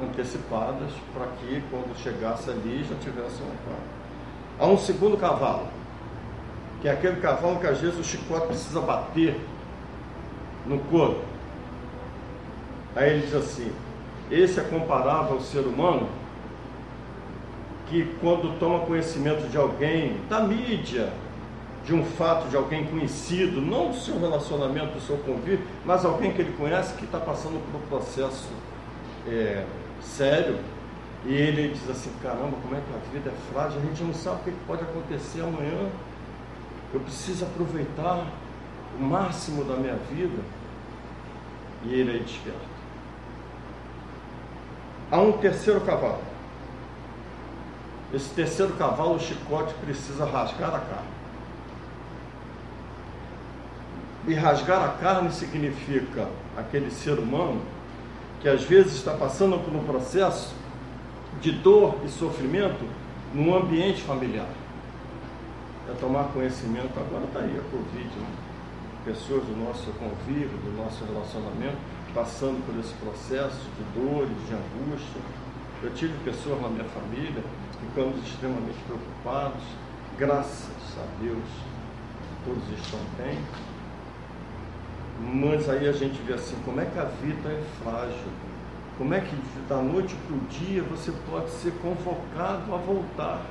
antecipadas 0.01 0.91
para 1.13 1.27
que 1.39 1.61
quando 1.69 1.97
chegasse 1.97 2.49
ali 2.49 2.85
já 2.87 2.95
tivesse 2.95 3.41
um 3.41 3.77
Há 4.59 4.65
um 4.65 4.77
segundo 4.77 5.17
cavalo, 5.17 5.67
que 6.81 6.87
é 6.87 6.91
aquele 6.91 7.17
cavalo 7.17 7.59
que 7.59 7.67
às 7.67 7.79
vezes 7.79 7.99
o 7.99 8.03
chicote 8.03 8.47
precisa 8.47 8.81
bater 8.81 9.39
no 10.65 10.79
corpo. 10.79 11.21
Aí 12.95 13.11
ele 13.11 13.21
diz 13.21 13.35
assim: 13.35 13.71
esse 14.31 14.59
é 14.59 14.63
comparável 14.63 15.33
ao 15.33 15.41
ser 15.41 15.59
humano 15.59 16.07
que 17.87 18.03
quando 18.19 18.59
toma 18.59 18.79
conhecimento 18.79 19.47
de 19.49 19.57
alguém, 19.57 20.17
da 20.27 20.41
mídia, 20.41 21.13
de 21.87 21.93
um 21.93 22.03
fato 22.03 22.49
de 22.49 22.57
alguém 22.57 22.85
conhecido, 22.85 23.61
não 23.61 23.91
do 23.91 23.95
seu 23.95 24.19
relacionamento, 24.19 24.95
do 24.95 24.99
seu 24.99 25.17
convívio, 25.19 25.65
mas 25.85 26.03
alguém 26.03 26.33
que 26.33 26.41
ele 26.41 26.53
conhece 26.57 26.93
que 26.95 27.05
está 27.05 27.17
passando 27.17 27.63
por 27.71 27.79
um 27.79 27.87
processo 27.87 28.49
é, 29.25 29.65
sério, 30.01 30.59
e 31.25 31.33
ele 31.33 31.69
diz 31.69 31.89
assim, 31.89 32.11
caramba, 32.21 32.57
como 32.61 32.75
é 32.75 32.81
que 32.81 32.93
a 32.93 33.13
vida 33.13 33.29
é 33.29 33.53
frágil, 33.53 33.79
a 33.79 33.85
gente 33.85 34.03
não 34.03 34.13
sabe 34.13 34.41
o 34.41 34.43
que 34.43 34.51
pode 34.67 34.81
acontecer 34.81 35.39
amanhã. 35.39 35.89
Eu 36.93 36.99
preciso 36.99 37.45
aproveitar 37.45 38.25
o 38.99 39.01
máximo 39.01 39.63
da 39.63 39.75
minha 39.75 39.95
vida. 40.11 40.43
E 41.83 41.93
ele 41.93 42.11
aí 42.11 42.19
desperta. 42.19 42.59
Há 45.09 45.21
um 45.21 45.33
terceiro 45.33 45.81
cavalo. 45.81 46.19
Esse 48.13 48.29
terceiro 48.33 48.73
cavalo, 48.73 49.15
o 49.15 49.19
chicote 49.19 49.73
precisa 49.75 50.25
rasgar 50.25 50.75
a 50.75 50.79
carne. 50.79 51.16
E 54.27 54.33
rasgar 54.33 54.83
a 54.83 54.89
carne 54.89 55.31
significa 55.31 56.27
aquele 56.57 56.91
ser 56.91 57.17
humano 57.17 57.61
que 58.41 58.49
às 58.49 58.61
vezes 58.63 58.95
está 58.95 59.13
passando 59.13 59.57
por 59.63 59.73
um 59.73 59.83
processo 59.85 60.53
de 61.41 61.51
dor 61.51 61.97
e 62.05 62.09
sofrimento 62.09 62.85
num 63.33 63.55
ambiente 63.55 64.01
familiar. 64.01 64.49
É 65.89 65.93
tomar 65.93 66.25
conhecimento, 66.33 66.91
agora 66.99 67.23
está 67.23 67.39
aí 67.39 67.57
a 67.57 67.71
Covid, 67.71 68.19
né? 68.19 68.27
pessoas 69.05 69.43
do 69.45 69.55
nosso 69.55 69.89
convívio, 69.93 70.57
do 70.57 70.75
nosso 70.75 71.05
relacionamento, 71.05 71.77
passando 72.13 72.59
por 72.65 72.77
esse 72.77 72.93
processo 72.95 73.61
de 73.77 73.99
dores, 73.99 74.35
de 74.45 74.53
angústia. 74.53 75.21
Eu 75.81 75.93
tive 75.93 76.13
pessoas 76.25 76.61
na 76.61 76.67
minha 76.67 76.83
família, 76.83 77.41
ficamos 77.79 78.17
extremamente 78.27 78.77
preocupados, 78.85 79.63
graças 80.17 80.97
a 80.97 81.23
Deus, 81.23 81.47
todos 82.43 82.63
estão 82.77 82.99
bem, 83.17 83.37
mas 85.19 85.69
aí 85.69 85.87
a 85.87 85.91
gente 85.91 86.21
vê 86.21 86.33
assim, 86.33 86.55
como 86.63 86.79
é 86.79 86.85
que 86.85 86.99
a 86.99 87.05
vida 87.05 87.49
é 87.49 87.63
frágil. 87.83 88.31
Como 88.97 89.13
é 89.13 89.19
que 89.19 89.35
da 89.69 89.77
noite 89.77 90.15
para 90.25 90.35
o 90.35 90.39
dia 90.49 90.81
você 90.83 91.13
pode 91.29 91.49
ser 91.51 91.71
convocado 91.81 92.73
a 92.73 92.77
voltar. 92.77 93.41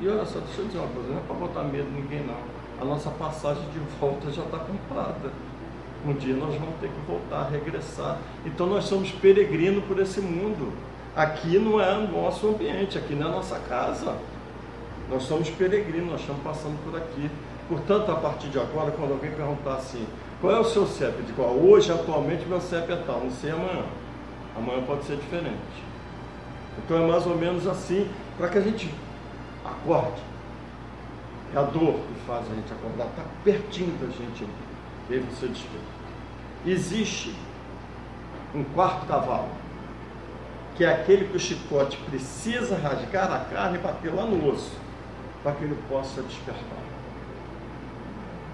E 0.00 0.08
olha 0.08 0.24
só, 0.24 0.40
deixa 0.40 0.60
eu 0.60 0.66
dizer 0.66 0.78
uma 0.78 0.88
coisa, 0.88 1.10
não 1.10 1.18
é 1.18 1.20
para 1.20 1.36
botar 1.36 1.62
medo 1.62 1.88
em 1.88 2.02
ninguém 2.02 2.26
não. 2.26 2.56
A 2.80 2.84
nossa 2.84 3.08
passagem 3.10 3.62
de 3.70 3.78
volta 4.00 4.30
já 4.30 4.42
está 4.42 4.58
comprada. 4.58 5.30
Um 6.04 6.12
dia 6.12 6.34
nós 6.34 6.54
vamos 6.54 6.74
ter 6.80 6.88
que 6.88 7.00
voltar, 7.06 7.48
regressar. 7.50 8.18
Então 8.44 8.66
nós 8.66 8.84
somos 8.84 9.10
peregrinos 9.12 9.84
por 9.84 9.98
esse 9.98 10.20
mundo. 10.20 10.72
Aqui 11.14 11.58
não 11.58 11.80
é 11.80 11.96
o 11.96 12.08
nosso 12.08 12.48
ambiente, 12.48 12.98
aqui 12.98 13.14
não 13.14 13.28
é 13.28 13.30
a 13.30 13.36
nossa 13.36 13.58
casa. 13.60 14.16
Nós 15.08 15.22
somos 15.22 15.48
peregrinos, 15.50 16.10
nós 16.10 16.20
estamos 16.20 16.42
passando 16.42 16.78
por 16.84 16.96
aqui. 16.96 17.30
Portanto, 17.68 18.12
a 18.12 18.16
partir 18.16 18.48
de 18.48 18.58
agora, 18.58 18.90
quando 18.90 19.12
alguém 19.12 19.30
perguntar 19.30 19.76
assim, 19.76 20.06
Qual 20.40 20.54
é 20.54 20.60
o 20.60 20.64
seu 20.64 20.86
CEP? 20.86 21.18
Eu 21.18 21.24
digo, 21.24 21.42
ó, 21.42 21.50
hoje, 21.50 21.90
atualmente, 21.90 22.46
meu 22.46 22.60
CEP 22.60 22.92
é 22.92 22.96
tal, 22.96 23.20
não 23.20 23.30
sei 23.30 23.50
amanhã. 23.50 23.84
Amanhã 24.56 24.82
pode 24.82 25.04
ser 25.04 25.16
diferente. 25.16 25.56
Então 26.78 27.04
é 27.04 27.06
mais 27.06 27.26
ou 27.26 27.36
menos 27.36 27.66
assim, 27.66 28.08
para 28.36 28.48
que 28.48 28.58
a 28.58 28.60
gente 28.60 28.92
acorde. 29.64 30.20
É 31.54 31.58
a 31.58 31.62
dor 31.62 31.94
que 31.94 32.26
faz 32.26 32.44
a 32.50 32.54
gente 32.54 32.70
acordar, 32.72 33.06
está 33.06 33.22
pertinho 33.44 33.96
da 33.98 34.08
gente 34.08 34.46
E 35.08 35.14
aí 35.14 35.20
você 35.20 35.46
desperta. 35.46 35.96
Existe 36.66 37.34
um 38.54 38.64
quarto 38.64 39.06
cavalo, 39.06 39.48
que 40.74 40.84
é 40.84 40.92
aquele 40.92 41.28
que 41.28 41.36
o 41.36 41.40
chicote 41.40 41.96
precisa 42.10 42.76
rasgar 42.76 43.32
a 43.32 43.38
carne 43.38 43.78
e 43.78 43.80
bater 43.80 44.12
lá 44.12 44.26
no 44.26 44.50
osso, 44.50 44.76
para 45.42 45.52
que 45.52 45.64
ele 45.64 45.78
possa 45.88 46.22
despertar. 46.22 46.82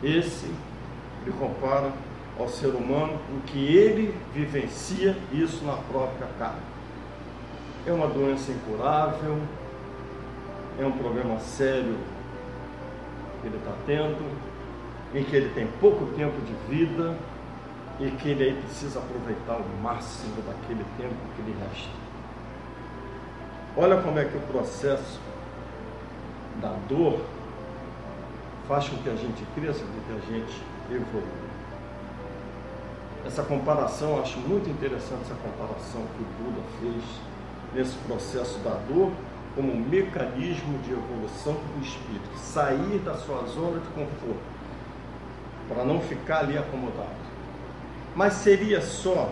Esse 0.03 0.53
ele 1.23 1.37
compara 1.39 1.93
ao 2.39 2.49
ser 2.49 2.69
humano 2.69 3.19
o 3.31 3.41
que 3.43 3.59
ele 3.59 4.15
vivencia 4.33 5.17
isso 5.33 5.65
na 5.65 5.75
própria 5.75 6.29
carne. 6.39 6.61
É 7.87 7.93
uma 7.93 8.07
doença 8.07 8.53
incurável, 8.53 9.39
é 10.79 10.85
um 10.85 10.93
problema 10.93 11.39
sério 11.41 11.97
que 13.41 13.49
ele 13.49 13.57
está 13.57 13.73
tendo, 13.87 14.25
em 15.15 15.25
que 15.25 15.37
ele 15.37 15.51
tem 15.55 15.67
pouco 15.81 16.07
tempo 16.17 16.41
de 16.41 16.55
vida 16.75 17.17
e 18.01 18.11
que 18.11 18.31
ele 18.31 18.45
aí 18.45 18.63
precisa 18.63 18.99
aproveitar 18.99 19.57
o 19.57 19.83
máximo 19.83 20.37
daquele 20.43 20.85
tempo 20.97 21.15
que 21.37 21.43
lhe 21.43 21.57
resta. 21.61 21.91
Olha 23.77 24.01
como 24.03 24.19
é 24.19 24.25
que 24.25 24.37
o 24.37 24.41
processo 24.41 25.21
da 26.61 26.75
dor 26.89 27.21
faz 28.69 28.89
com 28.89 28.97
que 28.99 29.09
a 29.09 29.17
gente 29.17 29.45
cresça, 29.55 29.85
com 29.85 30.01
que 30.07 30.13
a 30.13 30.33
gente 30.33 30.72
evolua. 30.95 31.43
Essa 33.25 33.43
comparação, 33.43 34.21
acho 34.21 34.39
muito 34.39 34.69
interessante 34.69 35.23
essa 35.23 35.35
comparação 35.35 36.03
que 36.17 36.23
o 36.23 36.45
Buda 36.45 36.63
fez 36.81 37.05
nesse 37.75 37.97
processo 37.99 38.59
da 38.61 38.75
dor 38.89 39.13
como 39.55 39.73
um 39.73 39.81
mecanismo 39.81 40.79
de 40.79 40.93
evolução 40.93 41.55
do 41.55 41.85
espírito, 41.85 42.37
sair 42.37 42.99
da 43.05 43.15
sua 43.15 43.45
zona 43.47 43.81
de 43.81 43.89
conforto, 43.89 44.43
para 45.69 45.85
não 45.85 46.01
ficar 46.01 46.41
ali 46.41 46.57
acomodado. 46.57 47.23
Mas 48.17 48.35
seria 48.35 48.81
só 48.81 49.31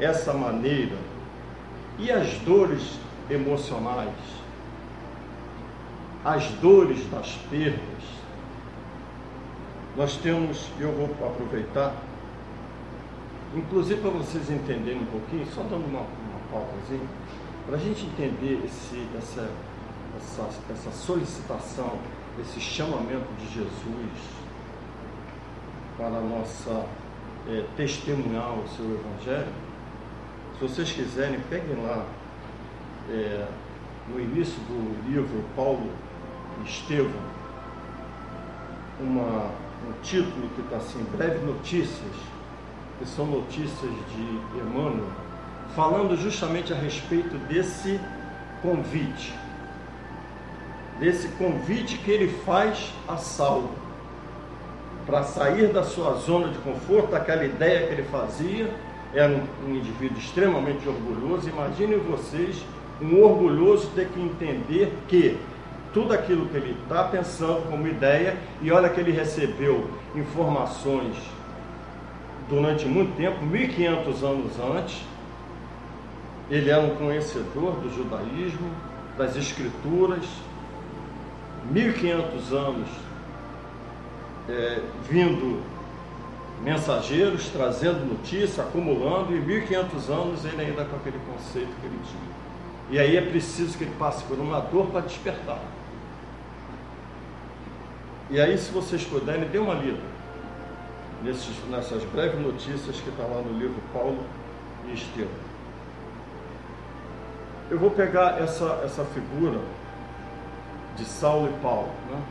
essa 0.00 0.32
maneira 0.32 0.96
e 1.98 2.10
as 2.10 2.32
dores 2.38 2.98
emocionais, 3.28 4.14
as 6.24 6.44
dores 6.60 7.08
das 7.10 7.32
perdas. 7.50 8.17
Nós 9.98 10.16
temos, 10.18 10.70
eu 10.78 10.92
vou 10.92 11.06
aproveitar, 11.26 11.92
inclusive 13.52 14.00
para 14.00 14.10
vocês 14.10 14.48
entenderem 14.48 15.00
um 15.00 15.06
pouquinho, 15.06 15.44
só 15.52 15.62
dando 15.62 15.86
uma, 15.86 16.02
uma 16.02 16.68
para 17.66 17.74
a 17.74 17.78
gente 17.80 18.06
entender 18.06 18.62
esse, 18.64 19.08
essa, 19.18 19.50
essa, 20.16 20.48
essa 20.70 20.92
solicitação, 20.92 21.98
esse 22.40 22.60
chamamento 22.60 23.26
de 23.40 23.52
Jesus 23.52 24.12
para 25.96 26.16
a 26.16 26.20
nossa 26.20 26.86
é, 27.48 27.64
testemunhar 27.76 28.56
o 28.56 28.68
seu 28.68 28.84
Evangelho, 28.84 29.52
se 30.56 30.62
vocês 30.62 30.92
quiserem, 30.92 31.40
peguem 31.50 31.74
lá 31.82 32.06
é, 33.10 33.48
no 34.06 34.20
início 34.20 34.60
do 34.60 35.10
livro 35.10 35.44
Paulo 35.56 35.90
Estevão, 36.64 37.20
uma, 39.00 39.50
um 39.86 39.92
título 40.02 40.48
que 40.54 40.62
está 40.62 40.76
assim, 40.76 41.04
Breves 41.16 41.42
Notícias, 41.42 42.14
que 42.98 43.06
são 43.06 43.26
notícias 43.26 43.90
de 44.14 44.58
Emmanuel, 44.58 45.06
falando 45.76 46.16
justamente 46.16 46.72
a 46.72 46.76
respeito 46.76 47.36
desse 47.46 48.00
convite, 48.62 49.32
desse 50.98 51.28
convite 51.28 51.98
que 51.98 52.10
ele 52.10 52.28
faz 52.44 52.92
a 53.06 53.16
Saulo, 53.16 53.70
para 55.06 55.22
sair 55.22 55.72
da 55.72 55.84
sua 55.84 56.14
zona 56.14 56.48
de 56.48 56.58
conforto, 56.58 57.14
aquela 57.14 57.44
ideia 57.44 57.86
que 57.86 57.92
ele 57.94 58.02
fazia, 58.04 58.70
era 59.14 59.32
um, 59.32 59.70
um 59.70 59.74
indivíduo 59.74 60.18
extremamente 60.18 60.86
orgulhoso. 60.86 61.48
Imaginem 61.48 61.98
vocês, 61.98 62.62
um 63.00 63.22
orgulhoso 63.22 63.88
ter 63.94 64.08
que 64.08 64.20
entender 64.20 64.92
que 65.08 65.38
tudo 65.92 66.12
aquilo 66.12 66.46
que 66.48 66.56
ele 66.56 66.76
está 66.82 67.04
pensando 67.04 67.68
como 67.70 67.86
ideia, 67.86 68.36
e 68.60 68.70
olha 68.70 68.88
que 68.88 69.00
ele 69.00 69.12
recebeu 69.12 69.90
informações 70.14 71.16
durante 72.48 72.86
muito 72.86 73.16
tempo, 73.16 73.44
1500 73.44 74.24
anos 74.24 74.52
antes, 74.76 75.02
ele 76.50 76.70
era 76.70 76.80
um 76.80 76.96
conhecedor 76.96 77.72
do 77.74 77.94
judaísmo, 77.94 78.70
das 79.16 79.36
escrituras, 79.36 80.24
1500 81.70 82.52
anos 82.52 82.88
é, 84.48 84.80
vindo 85.08 85.60
mensageiros, 86.62 87.48
trazendo 87.50 88.06
notícia, 88.08 88.62
acumulando, 88.62 89.34
e 89.34 89.40
1500 89.40 90.10
anos 90.10 90.44
ele 90.44 90.62
ainda 90.62 90.84
com 90.84 90.96
aquele 90.96 91.18
conceito 91.32 91.70
que 91.80 91.86
ele 91.86 91.98
tinha. 92.04 92.38
E 92.90 92.98
aí 92.98 93.16
é 93.16 93.20
preciso 93.20 93.76
que 93.76 93.84
ele 93.84 93.94
passe 93.98 94.24
por 94.24 94.38
uma 94.38 94.60
dor 94.60 94.86
para 94.86 95.02
despertar. 95.02 95.60
E 98.30 98.40
aí, 98.40 98.58
se 98.58 98.70
vocês 98.70 99.04
puderem, 99.04 99.48
dê 99.48 99.58
uma 99.58 99.74
lida 99.74 100.02
nesses, 101.22 101.56
nessas 101.70 102.04
breves 102.04 102.40
notícias 102.40 103.00
que 103.00 103.08
está 103.08 103.22
lá 103.22 103.40
no 103.40 103.58
livro 103.58 103.80
Paulo 103.92 104.22
e 104.86 104.92
Estevão. 104.92 105.48
Eu 107.70 107.78
vou 107.78 107.90
pegar 107.90 108.40
essa, 108.40 108.80
essa 108.84 109.04
figura 109.04 109.60
de 110.96 111.04
Saulo 111.04 111.48
e 111.48 111.62
Paulo, 111.62 111.90
né? 112.10 112.22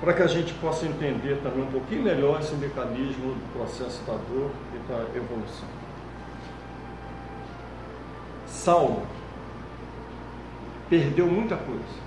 para 0.00 0.12
que 0.12 0.22
a 0.22 0.26
gente 0.26 0.52
possa 0.54 0.86
entender 0.86 1.40
também 1.42 1.62
um 1.62 1.70
pouquinho 1.70 2.02
melhor 2.02 2.40
esse 2.40 2.54
mecanismo 2.54 3.34
do 3.34 3.52
processo 3.54 4.02
da 4.04 4.12
dor 4.12 4.50
e 4.74 4.78
da 4.88 5.16
evolução. 5.16 5.68
Saulo 8.46 9.06
perdeu 10.90 11.26
muita 11.26 11.56
coisa. 11.56 12.05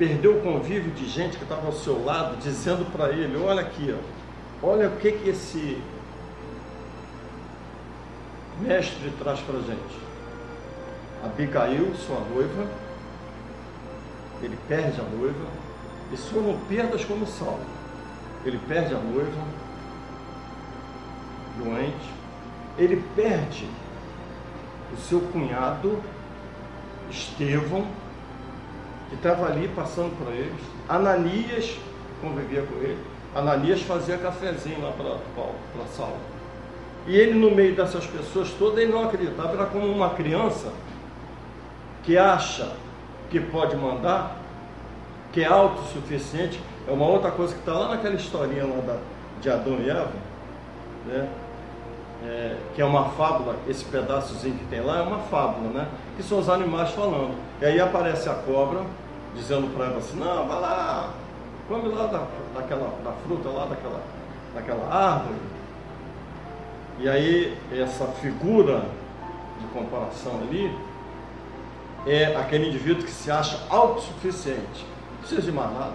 Perdeu 0.00 0.38
o 0.38 0.40
convívio 0.40 0.90
de 0.92 1.06
gente 1.06 1.36
que 1.36 1.42
estava 1.42 1.66
ao 1.66 1.74
seu 1.74 2.02
lado, 2.02 2.38
dizendo 2.38 2.90
para 2.90 3.10
ele: 3.10 3.36
Olha 3.36 3.60
aqui, 3.60 3.94
ó, 3.94 4.66
olha 4.66 4.88
o 4.88 4.96
que, 4.96 5.12
que 5.12 5.28
esse 5.28 5.78
mestre 8.60 9.12
traz 9.18 9.40
para 9.40 9.58
a 9.58 9.60
gente. 9.60 10.00
Abigail, 11.22 11.94
sua 11.96 12.18
noiva, 12.32 12.66
ele 14.42 14.56
perde 14.66 15.02
a 15.02 15.04
noiva, 15.04 15.46
e 16.10 16.16
foram 16.16 16.58
perdas 16.66 17.04
como 17.04 17.26
Saulo. 17.26 17.60
Ele 18.46 18.58
perde 18.66 18.94
a 18.94 18.98
noiva, 18.98 19.44
doente, 21.58 22.10
ele 22.78 23.04
perde 23.14 23.68
o 24.94 24.96
seu 24.96 25.20
cunhado, 25.20 26.02
Estevão, 27.10 27.86
que 29.10 29.16
estava 29.16 29.46
ali 29.46 29.68
passando 29.68 30.16
para 30.16 30.32
eles. 30.32 30.60
Ananias 30.88 31.76
convivia 32.22 32.62
com 32.62 32.76
ele. 32.76 32.98
Ananias 33.34 33.82
fazia 33.82 34.16
cafezinho 34.16 34.82
lá 34.82 34.92
para 34.92 35.16
Paulo, 35.34 35.54
para 35.74 35.86
Saulo. 35.86 36.16
E 37.06 37.16
ele, 37.16 37.34
no 37.34 37.50
meio 37.50 37.74
dessas 37.74 38.06
pessoas 38.06 38.50
todas, 38.58 38.78
ele 38.78 38.92
não 38.92 39.04
acreditava, 39.04 39.52
era 39.52 39.66
como 39.66 39.86
uma 39.86 40.10
criança 40.10 40.72
que 42.02 42.16
acha 42.16 42.72
que 43.30 43.40
pode 43.40 43.76
mandar, 43.76 44.36
que 45.32 45.42
é 45.42 45.46
autossuficiente, 45.46 46.60
é 46.86 46.92
uma 46.92 47.06
outra 47.06 47.30
coisa 47.30 47.52
que 47.52 47.60
está 47.60 47.72
lá 47.72 47.88
naquela 47.88 48.14
historinha 48.14 48.64
lá 48.64 48.80
da, 48.80 48.98
de 49.40 49.50
Adão 49.50 49.78
e 49.80 49.88
Eva, 49.88 50.12
né? 51.06 51.28
É, 52.22 52.56
que 52.74 52.82
é 52.82 52.84
uma 52.84 53.06
fábula, 53.10 53.56
esse 53.66 53.82
pedaçozinho 53.86 54.54
que 54.54 54.64
tem 54.66 54.82
lá 54.82 54.98
é 54.98 55.02
uma 55.02 55.20
fábula, 55.20 55.70
né? 55.72 55.88
Que 56.16 56.22
são 56.22 56.38
os 56.38 56.50
animais 56.50 56.90
falando. 56.90 57.34
E 57.62 57.64
aí 57.64 57.80
aparece 57.80 58.28
a 58.28 58.34
cobra 58.34 58.82
dizendo 59.34 59.74
para 59.74 59.86
ela 59.86 59.98
assim, 59.98 60.18
não, 60.18 60.46
vai 60.46 60.60
lá, 60.60 61.10
come 61.68 61.88
lá 61.88 62.06
da, 62.06 62.26
daquela, 62.54 62.92
da 63.04 63.12
fruta 63.24 63.48
lá, 63.48 63.66
daquela, 63.66 64.00
daquela 64.54 64.94
árvore. 64.94 65.38
E 66.98 67.08
aí 67.08 67.56
essa 67.72 68.06
figura 68.06 68.84
de 69.60 69.66
comparação 69.68 70.32
ali 70.42 70.76
é 72.06 72.36
aquele 72.36 72.68
indivíduo 72.68 73.04
que 73.04 73.10
se 73.10 73.30
acha 73.30 73.60
autossuficiente. 73.68 74.86
Não 75.12 75.18
precisa 75.18 75.42
de 75.42 75.52
mais 75.52 75.72
nada, 75.72 75.94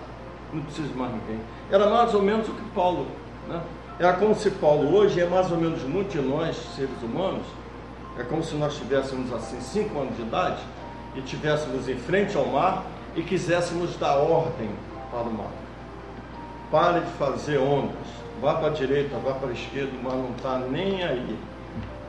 não 0.54 0.64
precisa 0.64 0.88
de 0.88 0.96
mais 0.96 1.12
ninguém. 1.12 1.40
Era 1.70 1.90
mais 1.90 2.14
ou 2.14 2.22
menos 2.22 2.48
o 2.48 2.52
que 2.52 2.64
Paulo, 2.74 3.08
né? 3.48 3.62
Era 3.98 4.14
como 4.14 4.36
se 4.36 4.52
Paulo 4.52 4.94
hoje 4.94 5.22
é 5.22 5.26
mais 5.26 5.52
ou 5.52 5.58
menos 5.58 5.82
muito 5.84 6.12
de 6.12 6.22
nós, 6.22 6.56
seres 6.76 7.02
humanos, 7.02 7.46
é 8.20 8.24
como 8.24 8.44
se 8.44 8.56
nós 8.56 8.76
tivéssemos 8.76 9.32
assim 9.34 9.60
cinco 9.62 10.00
anos 10.00 10.16
de 10.16 10.22
idade 10.22 10.62
e 11.16 11.22
tivéssemos 11.22 11.88
em 11.88 11.98
frente 11.98 12.36
ao 12.36 12.46
mar 12.46 12.84
e 13.16 13.24
quiséssemos 13.24 13.96
dar 13.98 14.18
ordem 14.18 14.70
para 15.10 15.22
o 15.22 15.34
mar. 15.34 15.52
pare 16.70 17.00
de 17.00 17.12
fazer 17.14 17.58
ondas, 17.58 18.08
vá 18.42 18.56
para 18.56 18.68
a 18.68 18.72
direita, 18.72 19.18
vá 19.18 19.34
para 19.34 19.50
a 19.50 19.54
esquerda, 19.54 19.92
mas 20.04 20.14
não 20.14 20.32
está 20.36 20.60
nem 20.60 21.04
aí, 21.04 21.40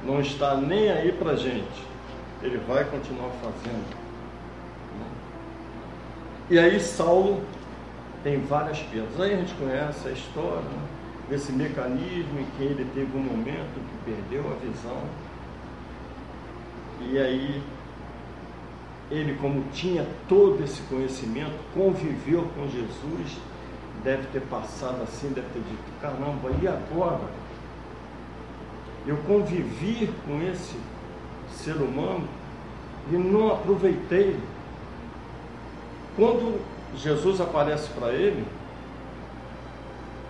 não 0.02 0.20
está 0.20 0.56
nem 0.56 0.90
aí 0.90 1.12
para 1.12 1.32
a 1.32 1.36
gente. 1.36 1.86
Ele 2.42 2.58
vai 2.68 2.84
continuar 2.84 3.30
fazendo. 3.42 4.06
E 6.48 6.58
aí 6.58 6.78
Saulo 6.78 7.42
tem 8.22 8.40
várias 8.40 8.78
perdas. 8.80 9.20
Aí 9.20 9.34
a 9.34 9.36
gente 9.36 9.54
conhece 9.54 10.08
a 10.08 10.12
história 10.12 10.60
né? 10.60 10.82
desse 11.28 11.52
mecanismo 11.52 12.38
em 12.38 12.46
que 12.56 12.62
ele 12.62 12.88
teve 12.94 13.16
um 13.16 13.20
momento 13.20 13.74
que 13.74 14.12
perdeu 14.12 14.44
a 14.50 14.54
visão. 14.64 15.02
E 17.00 17.18
aí 17.18 17.62
ele, 19.10 19.36
como 19.40 19.64
tinha 19.72 20.06
todo 20.28 20.62
esse 20.62 20.82
conhecimento, 20.82 21.54
conviveu 21.74 22.42
com 22.54 22.68
Jesus, 22.68 23.38
deve 24.02 24.26
ter 24.28 24.42
passado 24.42 25.02
assim, 25.02 25.28
deve 25.28 25.48
ter 25.48 25.60
dito, 25.60 26.00
caramba, 26.00 26.50
e 26.60 26.66
agora? 26.66 27.28
Eu 29.06 29.16
convivi 29.18 30.12
com 30.26 30.42
esse 30.42 30.76
ser 31.50 31.76
humano 31.76 32.28
e 33.10 33.14
não 33.14 33.52
aproveitei 33.52 34.36
quando 36.16 36.58
Jesus 36.96 37.42
aparece 37.42 37.90
para 37.90 38.10
ele, 38.12 38.42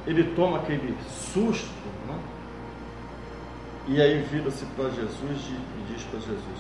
ele 0.05 0.35
toma 0.35 0.59
aquele 0.59 0.97
susto, 1.09 1.71
né? 2.09 2.19
e 3.87 4.03
aí 4.03 4.21
vira-se 4.23 4.67
para 4.77 4.91
Jesus 4.91 5.49
e 5.49 5.93
diz 5.93 6.03
para 6.05 6.19
Jesus: 6.19 6.59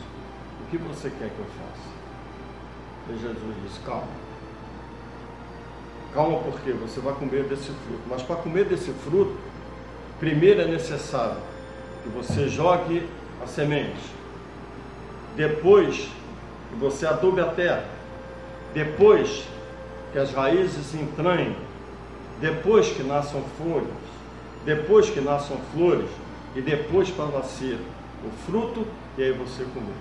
O 0.63 0.71
que 0.71 0.79
você 0.79 1.11
quer 1.11 1.29
que 1.29 1.39
eu 1.39 1.47
faça? 1.47 1.96
E 3.11 3.13
Jesus 3.13 3.55
diz: 3.63 3.79
Calma. 3.85 4.27
Calma, 6.15 6.39
porque 6.41 6.73
você 6.73 7.01
vai 7.01 7.15
comer 7.15 7.45
desse 7.45 7.71
fruto. 7.71 8.03
Mas 8.09 8.23
para 8.23 8.37
comer 8.37 8.65
desse 8.65 8.91
fruto, 8.93 9.37
primeiro 10.19 10.63
é 10.63 10.67
necessário 10.67 11.37
que 12.03 12.09
você 12.09 12.49
jogue 12.49 13.07
a 13.43 13.47
semente. 13.47 14.15
Depois, 15.37 16.09
que 16.71 16.77
você 16.77 17.07
adube 17.07 17.41
a 17.41 17.47
terra 17.47 17.97
depois 18.77 19.45
que 20.13 20.19
as 20.19 20.33
raízes 20.33 20.95
entranhem, 20.95 21.57
depois 22.43 22.89
que 22.91 23.03
nasçam 23.03 23.43
folhas, 23.57 23.89
depois 24.67 25.09
que 25.09 25.19
nasçam 25.19 25.57
flores 25.73 26.11
e 26.55 26.61
depois 26.61 27.09
para 27.09 27.27
nascer 27.27 27.79
o 28.23 28.31
fruto 28.45 28.87
e 29.17 29.23
aí 29.23 29.33
você 29.33 29.65
comer. 29.73 29.95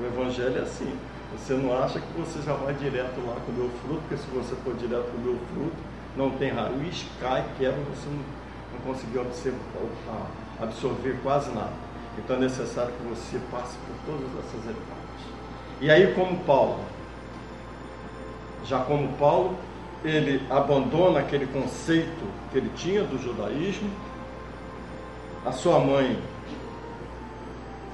O 0.00 0.04
evangelho 0.04 0.58
é 0.58 0.62
assim. 0.62 0.92
Você 1.38 1.54
não 1.54 1.76
acha 1.76 1.98
que 1.98 2.20
você 2.20 2.42
já 2.42 2.54
vai 2.54 2.74
direto 2.74 3.20
lá 3.26 3.36
comer 3.46 3.66
o 3.66 3.70
fruto, 3.82 4.00
porque 4.02 4.16
se 4.16 4.26
você 4.28 4.54
for 4.56 4.74
direto 4.74 5.10
comer 5.12 5.30
o 5.30 5.38
fruto, 5.52 5.76
não 6.16 6.30
tem 6.30 6.50
raiz, 6.50 7.06
cai, 7.20 7.44
quebra, 7.58 7.80
você 7.94 8.08
não, 8.08 8.18
não 8.72 8.80
conseguiu 8.84 9.22
absorver, 9.22 9.58
absorver 10.60 11.18
quase 11.22 11.50
nada. 11.50 11.72
Então 12.18 12.36
é 12.36 12.40
necessário 12.40 12.92
que 12.92 13.02
você 13.08 13.40
passe 13.50 13.76
por 13.78 14.14
todas 14.14 14.30
essas 14.44 14.64
etapas. 14.64 15.02
E 15.80 15.90
aí, 15.90 16.14
como 16.14 16.38
Paulo, 16.44 16.80
já 18.64 18.80
como 18.80 19.08
Paulo, 19.14 19.56
ele 20.04 20.44
abandona 20.50 21.20
aquele 21.20 21.46
conceito 21.46 22.24
que 22.50 22.58
ele 22.58 22.70
tinha 22.76 23.02
do 23.02 23.18
judaísmo. 23.18 23.90
A 25.44 25.52
sua 25.52 25.78
mãe 25.80 26.18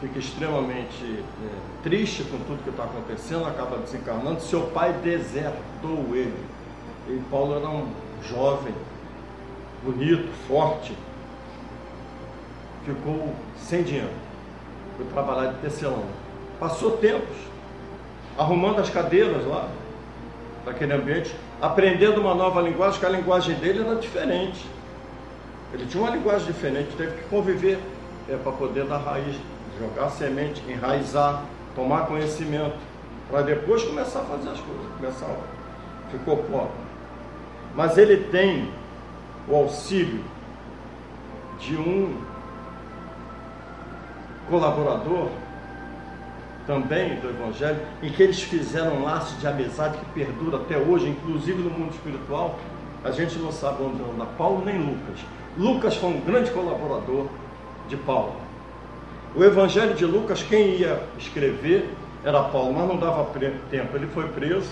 fica 0.00 0.18
extremamente 0.18 1.04
é, 1.04 1.82
triste 1.82 2.22
com 2.24 2.38
tudo 2.38 2.62
que 2.62 2.70
está 2.70 2.84
acontecendo, 2.84 3.46
acaba 3.46 3.78
desencarnando. 3.78 4.40
Seu 4.40 4.62
pai 4.68 4.92
desertou 5.02 6.14
ele. 6.14 6.37
E 7.08 7.20
Paulo 7.30 7.56
era 7.56 7.68
um 7.68 7.88
jovem, 8.22 8.74
bonito, 9.82 10.28
forte. 10.46 10.94
Ficou 12.84 13.34
sem 13.56 13.82
dinheiro. 13.82 14.11
Foi 14.96 15.06
trabalhar 15.06 15.52
de 15.52 15.58
tecelão. 15.61 16.04
Passou 16.61 16.92
tempos 16.98 17.37
arrumando 18.37 18.78
as 18.78 18.88
cadeiras 18.88 19.44
lá, 19.44 19.68
naquele 20.64 20.92
ambiente, 20.92 21.34
aprendendo 21.61 22.20
uma 22.20 22.34
nova 22.34 22.61
linguagem, 22.61 23.00
que 23.00 23.06
a 23.06 23.08
linguagem 23.08 23.56
dele 23.56 23.80
era 23.80 23.96
diferente. 23.96 24.64
Ele 25.72 25.87
tinha 25.87 26.02
uma 26.02 26.11
linguagem 26.11 26.46
diferente, 26.46 26.88
teve 26.96 27.16
que 27.16 27.28
conviver 27.28 27.78
é, 28.28 28.37
para 28.37 28.52
poder 28.52 28.84
dar 28.84 28.98
raiz, 28.98 29.37
jogar 29.78 30.10
semente, 30.10 30.62
enraizar, 30.68 31.44
tomar 31.74 32.06
conhecimento, 32.06 32.76
para 33.30 33.42
depois 33.42 33.82
começar 33.82 34.20
a 34.20 34.24
fazer 34.24 34.48
as 34.50 34.60
coisas. 34.60 34.86
Começar, 34.96 35.36
ficou 36.10 36.38
pobre. 36.38 36.70
Mas 37.74 37.96
ele 37.96 38.24
tem 38.30 38.70
o 39.46 39.54
auxílio 39.54 40.24
de 41.60 41.76
um 41.76 42.20
colaborador 44.48 45.28
também 46.66 47.16
do 47.20 47.30
Evangelho, 47.30 47.80
em 48.02 48.10
que 48.10 48.22
eles 48.22 48.42
fizeram 48.42 48.96
um 48.96 49.04
laço 49.04 49.36
de 49.36 49.46
amizade 49.46 49.96
que 49.98 50.04
perdura 50.12 50.58
até 50.58 50.76
hoje, 50.76 51.08
inclusive 51.08 51.62
no 51.62 51.70
mundo 51.70 51.94
espiritual. 51.94 52.58
A 53.04 53.10
gente 53.10 53.38
não 53.38 53.50
sabe 53.50 53.82
onde 53.82 54.02
anda 54.02 54.26
Paulo 54.36 54.62
nem 54.64 54.78
Lucas. 54.78 55.20
Lucas 55.56 55.96
foi 55.96 56.10
um 56.10 56.20
grande 56.20 56.50
colaborador 56.50 57.26
de 57.88 57.96
Paulo. 57.96 58.47
O 59.36 59.44
Evangelho 59.44 59.94
de 59.94 60.04
Lucas, 60.04 60.42
quem 60.42 60.76
ia 60.76 61.02
escrever 61.18 61.88
era 62.24 62.42
Paulo, 62.44 62.72
mas 62.72 62.88
não 62.88 62.96
dava 62.96 63.24
tempo. 63.70 63.96
Ele 63.96 64.06
foi 64.08 64.28
preso. 64.28 64.70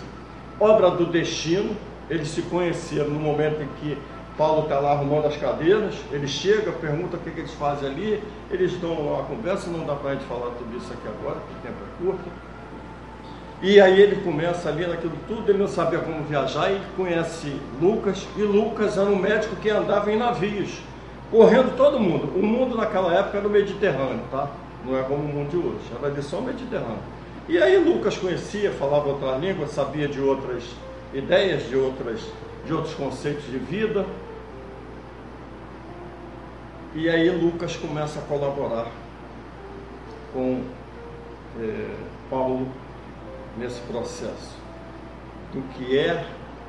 Obra 0.58 0.90
do 0.90 1.06
destino, 1.06 1.76
eles 2.08 2.28
se 2.28 2.42
conheceram 2.42 3.10
no 3.10 3.20
momento 3.20 3.62
em 3.62 3.68
que 3.80 3.98
Paulo 4.36 4.64
está 4.64 4.78
lá 4.78 4.92
arrumando 4.92 5.26
as 5.26 5.36
cadeiras, 5.36 5.94
ele 6.12 6.28
chega, 6.28 6.70
pergunta 6.72 7.16
o 7.16 7.20
que, 7.20 7.30
que 7.30 7.40
eles 7.40 7.54
fazem 7.54 7.88
ali, 7.88 8.22
eles 8.50 8.74
dão 8.74 8.92
uma 8.92 9.24
conversa, 9.24 9.70
não 9.70 9.86
dá 9.86 9.94
para 9.94 10.10
a 10.10 10.14
gente 10.14 10.26
falar 10.26 10.50
tudo 10.58 10.76
isso 10.76 10.92
aqui 10.92 11.08
agora, 11.08 11.40
porque 11.40 11.54
o 11.54 11.62
tempo 11.62 11.78
é 11.82 12.04
curto. 12.04 12.30
E 13.62 13.80
aí 13.80 13.98
ele 13.98 14.16
começa 14.16 14.68
ali 14.68 14.86
naquilo 14.86 15.14
tudo, 15.26 15.50
ele 15.50 15.58
não 15.58 15.68
sabia 15.68 16.00
como 16.00 16.22
viajar, 16.24 16.70
e 16.70 16.78
conhece 16.96 17.56
Lucas, 17.80 18.28
e 18.36 18.42
Lucas 18.42 18.98
era 18.98 19.08
um 19.08 19.16
médico 19.16 19.56
que 19.56 19.70
andava 19.70 20.12
em 20.12 20.18
navios, 20.18 20.80
correndo 21.30 21.76
todo 21.76 21.98
mundo. 21.98 22.32
O 22.38 22.44
mundo 22.44 22.76
naquela 22.76 23.12
época 23.14 23.38
era 23.38 23.46
o 23.46 23.50
Mediterrâneo, 23.50 24.22
tá? 24.30 24.50
Não 24.84 24.96
é 24.98 25.02
como 25.02 25.22
o 25.22 25.28
mundo 25.28 25.50
de 25.50 25.56
hoje, 25.56 25.84
era 26.00 26.10
de 26.10 26.22
só 26.22 26.38
o 26.38 26.42
Mediterrâneo. 26.42 26.98
E 27.48 27.58
aí 27.58 27.78
Lucas 27.78 28.16
conhecia, 28.16 28.72
falava 28.72 29.08
outra 29.08 29.36
língua, 29.36 29.66
sabia 29.66 30.08
de 30.08 30.20
outras 30.20 30.64
ideias, 31.14 31.68
de, 31.68 31.76
outras, 31.76 32.20
de 32.64 32.72
outros 32.72 32.94
conceitos 32.94 33.44
de 33.44 33.58
vida, 33.58 34.04
e 36.98 37.10
aí 37.10 37.28
Lucas 37.28 37.76
começa 37.76 38.20
a 38.20 38.22
colaborar 38.22 38.86
com 40.32 40.62
é, 41.60 41.94
Paulo 42.30 42.66
nesse 43.58 43.80
processo 43.82 44.56
do 45.52 45.60
que 45.74 45.98
é 45.98 46.24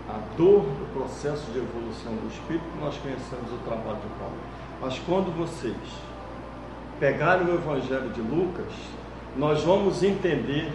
a 0.10 0.20
dor 0.38 0.62
do 0.62 0.94
processo 0.94 1.52
de 1.52 1.60
evolução 1.60 2.14
do 2.14 2.28
espírito, 2.28 2.66
nós 2.80 2.96
conhecemos 2.98 3.52
o 3.52 3.58
trabalho 3.66 3.98
de 3.98 4.08
Paulo. 4.20 4.38
Mas 4.82 5.00
quando 5.00 5.36
vocês 5.38 5.76
pegarem 7.00 7.48
o 7.48 7.56
Evangelho 7.56 8.10
de 8.10 8.22
Lucas, 8.22 8.72
nós 9.36 9.64
vamos 9.64 10.04
entender 10.04 10.72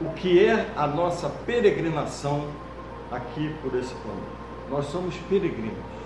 o 0.00 0.10
que 0.10 0.44
é 0.44 0.66
a 0.76 0.86
nossa 0.86 1.28
peregrinação 1.28 2.44
aqui 3.10 3.54
por 3.62 3.74
esse 3.78 3.94
planeta. 3.94 4.36
Nós 4.70 4.86
somos 4.86 5.14
peregrinos. 5.28 5.96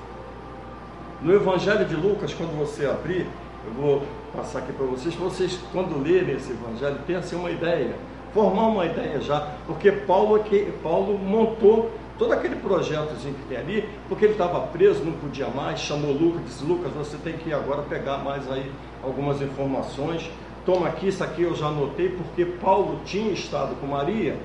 No 1.23 1.35
Evangelho 1.35 1.85
de 1.87 1.97
Lucas, 1.97 2.33
quando 2.35 2.57
você 2.59 2.87
abrir, 2.87 3.27
eu 3.67 3.73
vou 3.73 4.03
passar 4.35 4.61
aqui 4.61 4.73
para 4.73 4.87
vocês, 4.87 5.15
vocês, 5.15 5.59
quando 5.73 6.03
lerem 6.03 6.37
esse 6.37 6.51
Evangelho, 6.51 6.99
tenham 7.07 7.21
assim, 7.21 7.37
uma 7.37 7.51
ideia, 7.51 7.95
formar 8.33 8.69
uma 8.69 8.87
ideia 8.87 9.21
já, 9.21 9.55
porque 9.67 9.91
Paulo, 9.91 10.37
aqui, 10.37 10.73
Paulo 10.83 11.19
montou 11.19 11.91
todo 12.21 12.35
aquele 12.35 12.57
projetozinho 12.57 13.35
que 13.35 13.49
tem 13.49 13.57
ali, 13.57 13.89
porque 14.07 14.27
ele 14.27 14.35
estava 14.35 14.61
preso, 14.67 15.03
não 15.03 15.15
podia 15.15 15.49
mais, 15.49 15.81
chamou 15.81 16.13
Lucas, 16.13 16.43
disse, 16.45 16.63
Lucas, 16.63 16.93
você 16.93 17.17
tem 17.17 17.33
que 17.33 17.51
agora 17.51 17.81
pegar 17.81 18.19
mais 18.19 18.49
aí 18.53 18.71
algumas 19.03 19.41
informações, 19.41 20.31
toma 20.67 20.87
aqui, 20.87 21.09
isso 21.09 21.25
aqui 21.25 21.41
eu 21.41 21.55
já 21.57 21.69
anotei, 21.69 22.11
porque 22.11 22.45
Paulo 22.45 23.01
tinha 23.07 23.33
estado 23.33 23.75
com 23.81 23.87
Maria, 23.87 24.37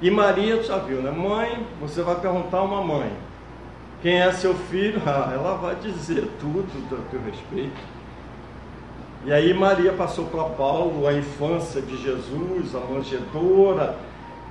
e 0.00 0.12
Maria, 0.12 0.62
já 0.62 0.78
viu, 0.78 1.02
né? 1.02 1.10
Mãe, 1.10 1.66
você 1.80 2.02
vai 2.02 2.14
perguntar 2.20 2.58
a 2.58 2.62
uma 2.62 2.82
mãe, 2.84 3.10
quem 4.00 4.20
é 4.20 4.30
seu 4.30 4.54
filho? 4.54 5.02
Ah, 5.04 5.32
ela 5.34 5.56
vai 5.56 5.74
dizer 5.74 6.30
tudo 6.38 6.62
do 6.88 7.10
teu 7.10 7.20
respeito. 7.20 7.98
E 9.24 9.32
aí 9.32 9.52
Maria 9.52 9.92
passou 9.92 10.26
para 10.26 10.44
Paulo 10.44 11.08
a 11.08 11.12
infância 11.12 11.82
de 11.82 11.96
Jesus, 12.00 12.76
a 12.76 12.78
manjedoura, 12.78 13.96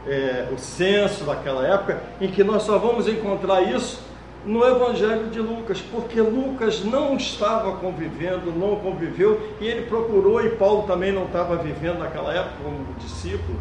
é, 0.08 0.47
o 0.53 0.58
censo 0.58 1.24
daquela 1.24 1.66
época, 1.66 2.01
em 2.20 2.30
que 2.30 2.43
nós 2.43 2.64
só 2.64 2.78
vamos 2.78 3.08
encontrar 3.08 3.62
isso 3.62 4.05
no 4.45 4.66
Evangelho 4.66 5.28
de 5.28 5.39
Lucas, 5.39 5.82
porque 5.82 6.22
Lucas 6.22 6.84
não 6.84 7.18
estava 7.18 7.74
convivendo, 7.78 8.51
não 8.51 8.78
conviveu, 8.78 9.55
e 9.60 9.68
ele 9.68 9.86
procurou, 9.88 10.41
e 10.43 10.51
Paulo 10.51 10.84
também 10.84 11.12
não 11.12 11.26
estava 11.26 11.58
vivendo 11.58 11.99
naquela 11.99 12.34
época 12.34 12.55
como 12.64 12.86
discípulo. 12.99 13.60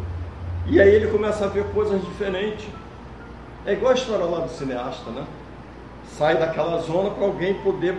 E 0.65 0.79
aí 0.79 0.93
ele 0.93 1.07
começa 1.07 1.45
a 1.45 1.47
ver 1.47 1.65
coisas 1.73 2.01
diferentes. 2.01 2.65
É 3.65 3.73
igual 3.73 3.91
a 3.91 3.95
história 3.95 4.25
lá 4.25 4.39
do 4.39 4.49
cineasta, 4.49 5.09
né? 5.11 5.25
sai 6.17 6.37
daquela 6.37 6.79
zona 6.79 7.11
para 7.11 7.25
alguém 7.25 7.53
poder 7.55 7.95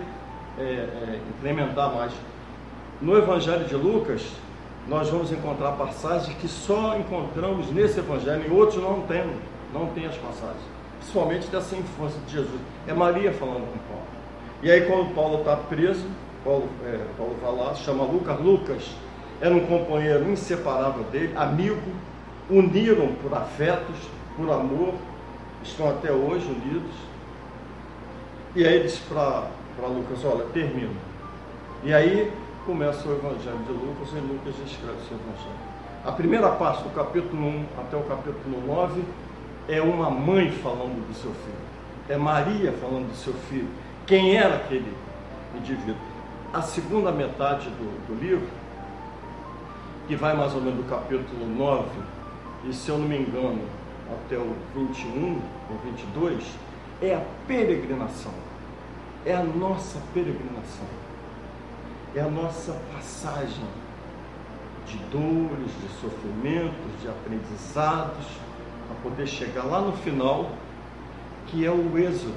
é, 0.57 0.63
é, 0.63 1.19
implementar 1.29 1.93
mais. 1.93 2.11
No 3.01 3.17
Evangelho 3.17 3.65
de 3.65 3.75
Lucas, 3.75 4.23
nós 4.89 5.07
vamos 5.07 5.31
encontrar 5.31 5.73
passagens 5.73 6.35
que 6.37 6.47
só 6.47 6.97
encontramos 6.97 7.71
nesse 7.71 7.99
Evangelho, 7.99 8.47
em 8.47 8.51
outros 8.51 8.81
não 8.81 9.01
temos, 9.01 9.35
não 9.71 9.85
tem 9.87 10.07
as 10.07 10.15
passagens, 10.17 10.63
principalmente 10.97 11.47
dessa 11.47 11.75
infância 11.75 12.19
de 12.25 12.33
Jesus. 12.33 12.59
É 12.87 12.93
Maria 12.93 13.31
falando 13.31 13.71
com 13.71 13.77
Paulo. 13.87 14.07
E 14.63 14.71
aí, 14.71 14.81
quando 14.81 15.13
Paulo 15.13 15.39
está 15.39 15.55
preso, 15.55 16.05
Paulo, 16.43 16.67
é, 16.83 17.05
Paulo 17.15 17.35
vai 17.39 17.55
lá, 17.55 17.75
chama 17.75 18.03
Lucas. 18.03 18.39
Lucas 18.39 18.89
era 19.39 19.53
um 19.53 19.65
companheiro 19.67 20.27
inseparável 20.27 21.03
dele, 21.05 21.33
amigo, 21.37 21.79
uniram 22.49 23.13
por 23.21 23.31
afetos, 23.37 23.95
por 24.35 24.49
amor, 24.51 24.95
estão 25.63 25.87
até 25.87 26.11
hoje 26.11 26.47
unidos. 26.47 26.91
E 28.55 28.65
aí 28.65 28.81
diz 28.81 28.97
para 28.97 29.47
Lucas, 29.87 30.25
olha, 30.25 30.45
termina. 30.45 30.89
E 31.83 31.93
aí 31.93 32.33
começa 32.65 33.07
o 33.07 33.13
Evangelho 33.13 33.59
de 33.65 33.71
Lucas 33.71 34.09
e 34.11 34.19
Lucas 34.19 34.55
escreve 34.65 34.97
seu 35.07 35.17
Evangelho. 35.17 35.69
A 36.05 36.11
primeira 36.11 36.49
parte 36.51 36.83
do 36.83 36.89
capítulo 36.93 37.45
1 37.45 37.65
até 37.77 37.97
o 37.97 38.03
capítulo 38.03 38.65
9 38.65 39.03
é 39.67 39.81
uma 39.81 40.09
mãe 40.09 40.51
falando 40.51 41.05
do 41.07 41.13
seu 41.13 41.31
filho. 41.31 41.69
É 42.07 42.17
Maria 42.17 42.71
falando 42.73 43.09
do 43.09 43.15
seu 43.15 43.33
filho. 43.33 43.67
Quem 44.05 44.35
era 44.35 44.55
aquele 44.55 44.93
indivíduo? 45.55 45.95
A 46.53 46.61
segunda 46.61 47.11
metade 47.11 47.69
do, 47.69 48.07
do 48.07 48.19
livro, 48.19 48.47
que 50.07 50.15
vai 50.15 50.35
mais 50.35 50.55
ou 50.55 50.61
menos 50.61 50.83
do 50.83 50.89
capítulo 50.89 51.45
9, 51.45 51.85
e 52.65 52.73
se 52.73 52.89
eu 52.89 52.97
não 52.97 53.07
me 53.07 53.17
engano, 53.17 53.61
até 54.11 54.37
o 54.37 54.55
21 54.75 55.39
ou 55.69 55.77
22, 55.85 56.43
é 57.01 57.13
a 57.13 57.21
peregrinação. 57.47 58.33
É 59.25 59.35
a 59.35 59.43
nossa 59.43 59.99
peregrinação. 60.13 60.87
É 62.15 62.21
a 62.21 62.29
nossa 62.29 62.75
passagem 62.93 63.65
de 64.87 64.97
dores, 65.11 65.71
de 65.81 65.87
sofrimentos, 66.01 67.01
de 67.01 67.07
aprendizados, 67.07 68.25
para 68.87 68.97
poder 69.03 69.27
chegar 69.27 69.63
lá 69.65 69.81
no 69.81 69.93
final, 69.97 70.51
que 71.47 71.63
é 71.63 71.71
o 71.71 71.97
êxodo. 71.97 72.33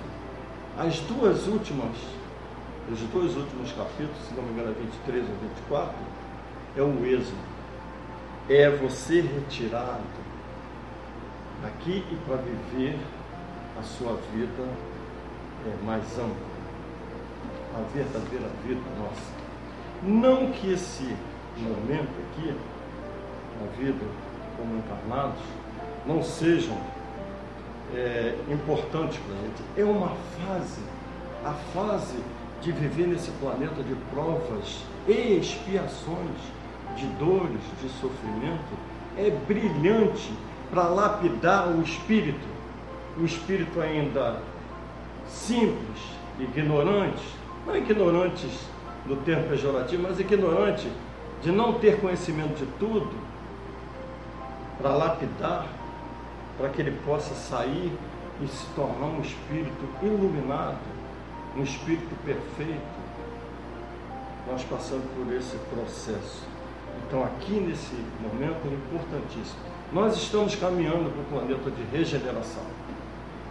As 0.78 0.98
duas 1.00 1.46
últimas, 1.46 1.96
os 2.90 3.00
dois 3.00 3.34
últimos 3.34 3.72
capítulos, 3.72 4.18
se 4.28 4.34
não 4.34 4.42
me 4.42 4.52
engano, 4.52 4.74
23 4.74 5.24
ou 5.24 5.36
24, 5.48 5.94
é 6.76 6.82
o 6.82 7.06
êxodo. 7.06 7.52
É 8.50 8.68
você 8.68 9.22
retirado 9.22 10.02
daqui 11.62 12.04
e 12.10 12.16
para 12.26 12.36
viver 12.36 12.98
a 13.78 13.82
sua 13.82 14.18
vida 14.34 14.68
é, 15.64 15.84
mais 15.84 16.04
ampla, 16.18 16.52
a 17.74 17.80
verdadeira 17.94 18.48
vida 18.66 18.80
nossa. 18.98 19.41
Não 20.02 20.50
que 20.50 20.72
esse 20.72 21.16
momento 21.56 22.10
aqui, 22.26 22.54
na 23.60 23.66
vida 23.78 24.04
como 24.56 24.76
encarnados, 24.76 25.38
não 26.04 26.22
sejam 26.22 26.76
é, 27.94 28.34
importantes 28.50 29.18
para 29.18 29.34
a 29.34 29.40
gente. 29.42 29.62
É 29.76 29.84
uma 29.84 30.08
fase, 30.08 30.80
a 31.44 31.52
fase 31.72 32.18
de 32.60 32.72
viver 32.72 33.06
nesse 33.06 33.30
planeta 33.32 33.82
de 33.82 33.94
provas 34.12 34.82
e 35.06 35.38
expiações, 35.38 36.38
de 36.96 37.06
dores, 37.18 37.60
de 37.80 37.88
sofrimento, 38.00 38.76
é 39.16 39.30
brilhante 39.46 40.32
para 40.70 40.84
lapidar 40.84 41.68
o 41.68 41.82
espírito, 41.82 42.46
o 43.18 43.24
espírito 43.24 43.80
ainda 43.80 44.40
simples, 45.26 46.00
ignorante, 46.40 47.22
não 47.66 47.76
ignorantes 47.76 48.66
no 49.06 49.16
termo 49.16 49.48
pejorativo, 49.48 50.02
mas 50.02 50.18
ignorante 50.18 50.90
de 51.42 51.50
não 51.50 51.74
ter 51.74 52.00
conhecimento 52.00 52.54
de 52.54 52.66
tudo, 52.78 53.10
para 54.78 54.94
lapidar, 54.94 55.66
para 56.56 56.68
que 56.68 56.80
ele 56.80 56.98
possa 57.04 57.34
sair 57.34 57.92
e 58.40 58.46
se 58.46 58.66
tornar 58.74 59.06
um 59.06 59.20
espírito 59.20 59.88
iluminado, 60.02 60.78
um 61.56 61.62
espírito 61.62 62.14
perfeito. 62.24 63.02
Nós 64.50 64.62
passamos 64.64 65.04
por 65.16 65.32
esse 65.34 65.56
processo. 65.72 66.42
Então, 67.06 67.22
aqui 67.24 67.52
nesse 67.52 67.94
momento 68.20 68.58
é 68.66 68.74
importantíssimo 68.74 69.72
nós 69.92 70.16
estamos 70.16 70.54
caminhando 70.54 71.10
para 71.10 71.20
o 71.20 71.42
planeta 71.42 71.70
de 71.70 71.82
regeneração. 71.96 72.62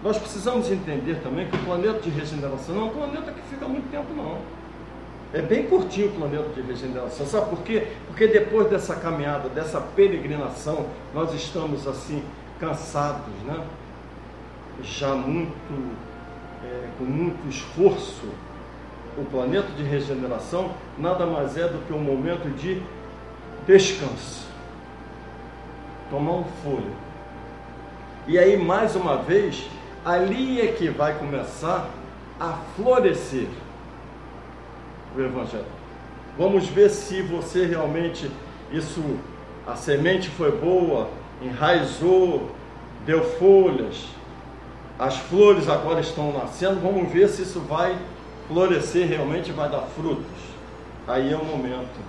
Nós 0.03 0.17
precisamos 0.17 0.71
entender 0.71 1.21
também 1.21 1.47
que 1.47 1.55
o 1.55 1.59
planeta 1.59 1.99
de 1.99 2.09
regeneração 2.09 2.73
não 2.73 2.81
é 2.81 2.85
um 2.85 2.89
planeta 2.89 3.31
que 3.31 3.41
fica 3.41 3.67
muito 3.67 3.89
tempo, 3.91 4.11
não. 4.15 4.39
É 5.33 5.41
bem 5.41 5.67
curtinho 5.67 6.07
o 6.07 6.11
planeta 6.11 6.49
de 6.49 6.61
regeneração. 6.61 7.25
Sabe 7.25 7.49
por 7.49 7.59
quê? 7.59 7.87
Porque 8.07 8.27
depois 8.27 8.69
dessa 8.69 8.95
caminhada, 8.95 9.47
dessa 9.49 9.79
peregrinação, 9.79 10.87
nós 11.13 11.33
estamos 11.33 11.87
assim, 11.87 12.21
cansados, 12.59 13.33
né? 13.45 13.63
Já 14.83 15.15
muito, 15.15 15.97
é, 16.63 16.87
com 16.97 17.05
muito 17.05 17.47
esforço. 17.49 18.27
O 19.17 19.25
planeta 19.25 19.71
de 19.73 19.83
regeneração 19.83 20.71
nada 20.97 21.25
mais 21.25 21.57
é 21.57 21.67
do 21.67 21.85
que 21.85 21.93
um 21.93 21.99
momento 21.99 22.49
de 22.55 22.81
descanso 23.67 24.51
tomar 26.11 26.33
um 26.33 26.43
folho. 26.61 26.93
E 28.27 28.37
aí, 28.37 28.57
mais 28.57 28.95
uma 28.95 29.15
vez, 29.17 29.67
ali 30.05 30.61
é 30.61 30.67
que 30.67 30.89
vai 30.89 31.17
começar 31.17 31.89
a 32.39 32.57
florescer 32.75 33.47
o 35.15 35.21
Evangelho. 35.21 35.65
Vamos 36.37 36.67
ver 36.67 36.89
se 36.89 37.21
você 37.21 37.65
realmente, 37.65 38.29
isso, 38.71 39.03
a 39.67 39.75
semente 39.75 40.29
foi 40.29 40.51
boa, 40.51 41.09
enraizou, 41.41 42.51
deu 43.05 43.23
folhas, 43.23 44.07
as 44.97 45.17
flores 45.17 45.67
agora 45.67 45.99
estão 45.99 46.31
nascendo. 46.31 46.79
Vamos 46.79 47.11
ver 47.11 47.27
se 47.27 47.41
isso 47.41 47.59
vai 47.61 47.97
florescer 48.47 49.07
realmente, 49.07 49.51
vai 49.51 49.69
dar 49.69 49.81
frutos. 49.95 50.25
Aí 51.07 51.33
é 51.33 51.35
o 51.35 51.43
momento, 51.43 51.99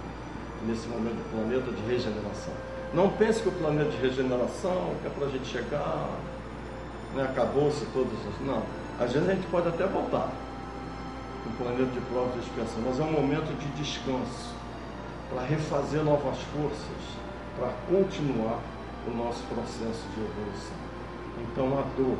nesse 0.67 0.87
momento 0.89 1.15
do 1.15 1.31
planeta 1.31 1.73
de 1.73 1.83
regeneração. 1.91 2.53
Não 2.95 3.09
pense 3.09 3.43
que 3.43 3.49
o 3.49 3.53
planeta 3.53 3.91
de 3.91 3.97
regeneração 3.97 4.95
é 5.05 5.09
para 5.09 5.27
a 5.27 5.31
gente 5.31 5.47
chegar, 5.47 6.11
né, 7.15 7.23
acabou-se 7.25 7.85
todas 7.87 8.13
as. 8.13 8.47
Não. 8.47 8.63
Às 9.01 9.13
vezes 9.13 9.29
a 9.29 9.35
gente 9.35 9.47
pode 9.47 9.69
até 9.69 9.87
voltar 9.87 10.31
no 11.45 11.53
planeta 11.57 11.91
de 11.93 12.01
provas 12.03 12.37
e 12.37 12.39
expiação, 12.39 12.83
mas 12.85 13.01
é 13.01 13.03
um 13.03 13.13
momento 13.13 13.57
de 13.59 13.67
descanso 13.83 14.55
para 15.31 15.43
refazer 15.43 16.05
novas 16.05 16.39
forças, 16.55 17.03
para 17.59 17.73
continuar 17.89 18.61
o 19.07 19.11
nosso 19.17 19.43
processo 19.45 20.07
de 20.15 20.21
evolução. 20.21 20.77
Então 21.41 21.79
a 21.79 21.83
dor, 21.97 22.19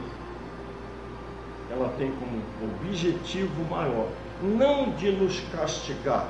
ela 1.71 1.93
tem 1.97 2.11
como 2.13 2.43
objetivo 2.75 3.65
maior 3.71 4.09
não 4.43 4.91
de 4.91 5.13
nos 5.13 5.41
castigar, 5.53 6.29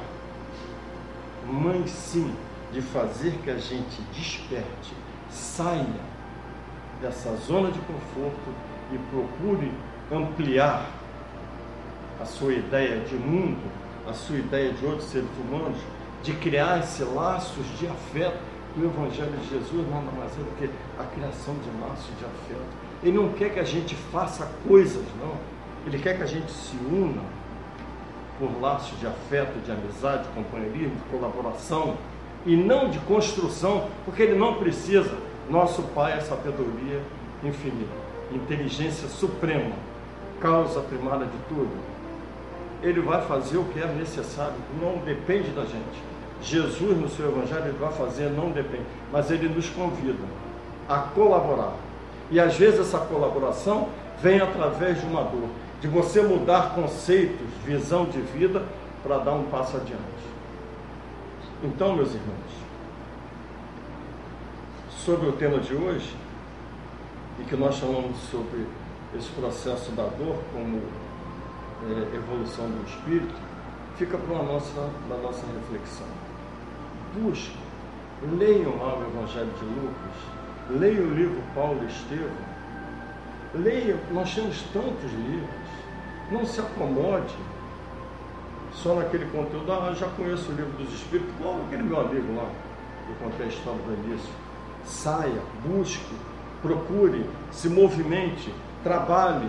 mas 1.47 1.91
sim 1.91 2.35
de 2.73 2.83
fazer 2.83 3.39
que 3.43 3.51
a 3.51 3.59
gente 3.59 4.01
desperte, 4.13 4.95
saia 5.31 5.87
dessa 7.01 7.35
zona 7.37 7.71
de 7.71 7.79
conforto 7.81 8.55
e 8.93 8.99
procure 9.11 9.73
ampliar 10.11 11.02
a 12.23 12.25
sua 12.25 12.53
ideia 12.55 13.01
de 13.01 13.17
mundo, 13.17 13.61
a 14.09 14.13
sua 14.13 14.37
ideia 14.37 14.73
de 14.73 14.87
outros 14.87 15.09
seres 15.09 15.29
humanos, 15.41 15.79
de 16.23 16.33
criar 16.35 16.79
esses 16.79 17.07
laços 17.13 17.67
de 17.79 17.87
afeto. 17.87 18.39
O 18.77 18.85
Evangelho 18.85 19.33
de 19.33 19.51
Jesus 19.51 19.91
nada 19.91 20.11
mais 20.17 20.33
é 20.33 20.37
do 20.37 20.57
que 20.57 20.71
a 20.99 21.05
criação 21.05 21.55
de 21.57 21.81
laços 21.83 22.11
de 22.19 22.25
afeto. 22.25 22.65
Ele 23.03 23.19
não 23.19 23.31
quer 23.31 23.53
que 23.53 23.59
a 23.61 23.65
gente 23.65 23.95
faça 23.95 24.49
coisas, 24.67 25.05
não. 25.21 25.35
Ele 25.85 25.99
quer 25.99 26.17
que 26.17 26.23
a 26.23 26.27
gente 26.27 26.51
se 26.51 26.77
una 26.91 27.23
por 28.39 28.61
laços 28.63 28.99
de 29.01 29.07
afeto, 29.07 29.59
de 29.65 29.73
amizade, 29.73 30.23
de 30.23 30.29
companheirismo, 30.31 30.95
de 30.95 31.03
colaboração, 31.11 31.97
e 32.47 32.57
não 32.57 32.89
de 32.89 32.99
construção, 33.01 33.89
porque 34.05 34.23
ele 34.23 34.39
não 34.39 34.55
precisa. 34.55 35.19
Nosso 35.51 35.83
Pai 35.95 36.17
é 36.17 36.21
sabedoria 36.21 37.03
infinita, 37.43 37.93
inteligência 38.33 39.09
suprema, 39.09 39.75
causa 40.41 40.81
primária 40.81 41.27
de 41.27 41.39
tudo. 41.49 41.71
Ele 42.83 43.01
vai 43.01 43.23
fazer 43.27 43.59
o 43.59 43.65
que 43.65 43.81
é 43.81 43.87
necessário, 43.87 44.55
não 44.81 44.99
depende 45.05 45.51
da 45.51 45.63
gente. 45.63 46.03
Jesus, 46.43 46.99
no 46.99 47.09
seu 47.09 47.29
Evangelho, 47.29 47.67
ele 47.67 47.79
vai 47.79 47.93
fazer, 47.93 48.29
não 48.31 48.51
depende, 48.51 48.85
mas 49.13 49.31
ele 49.31 49.49
nos 49.49 49.69
convida 49.69 50.25
a 50.89 50.99
colaborar. 50.99 51.75
E 52.31 52.41
às 52.41 52.57
vezes 52.57 52.81
essa 52.81 52.99
colaboração 52.99 53.89
vem 54.21 54.41
através 54.41 55.01
de 55.01 55.07
uma 55.07 55.23
dor, 55.23 55.49
de 55.81 55.87
você 55.87 56.23
mudar 56.23 56.75
conceitos, 56.75 57.47
visão 57.65 58.07
de 58.07 58.21
vida 58.21 58.63
para 59.03 59.19
dar 59.19 59.33
um 59.33 59.45
passo 59.45 59.77
adiante. 59.77 60.03
Então, 61.63 61.95
meus 61.95 62.09
irmãos, 62.09 62.53
sobre 65.05 65.29
o 65.29 65.33
tema 65.33 65.59
de 65.59 65.75
hoje, 65.75 66.17
e 67.39 67.45
que 67.45 67.57
nós 67.57 67.77
chamamos 67.77 68.17
sobre 68.31 68.67
esse 69.17 69.29
processo 69.31 69.91
da 69.93 70.05
dor 70.05 70.37
como 70.53 70.81
é, 71.91 72.17
evolução 72.17 72.67
do 72.67 72.85
espírito, 72.89 73.35
fica 73.97 74.17
para 74.19 74.39
a 74.39 74.43
nossa, 74.43 74.91
nossa 75.09 75.45
reflexão. 75.47 76.07
Busque, 77.15 77.57
leiam 78.39 78.77
lá 78.79 78.99
o 78.99 79.03
Evangelho 79.03 79.51
de 79.59 79.65
Lucas, 79.65 80.79
leiam 80.81 81.05
o 81.05 81.15
livro 81.15 81.43
Paulo 81.55 81.81
e 81.83 81.87
Estevão, 81.87 82.31
leiam, 83.55 83.99
nós 84.13 84.35
temos 84.35 84.63
tantos 84.73 85.13
livros, 85.13 85.51
não 86.31 86.45
se 86.45 86.61
acomode 86.61 87.35
só 88.75 88.95
naquele 88.95 89.27
conteúdo, 89.27 89.71
ah, 89.71 89.93
já 89.95 90.09
conheço 90.09 90.51
o 90.51 90.55
livro 90.55 90.73
dos 90.73 90.95
Espíritos, 90.95 91.35
igual 91.39 91.61
aquele 91.67 91.83
meu 91.83 92.01
amigo 92.01 92.35
lá, 92.35 92.49
eu 93.09 93.15
contei 93.23 93.47
a 93.47 93.49
história 93.49 93.81
do 93.81 93.93
início. 94.07 94.31
Saia, 94.85 95.43
busque, 95.65 96.15
procure, 96.63 97.25
se 97.51 97.69
movimente, 97.69 98.53
trabalhe, 98.83 99.49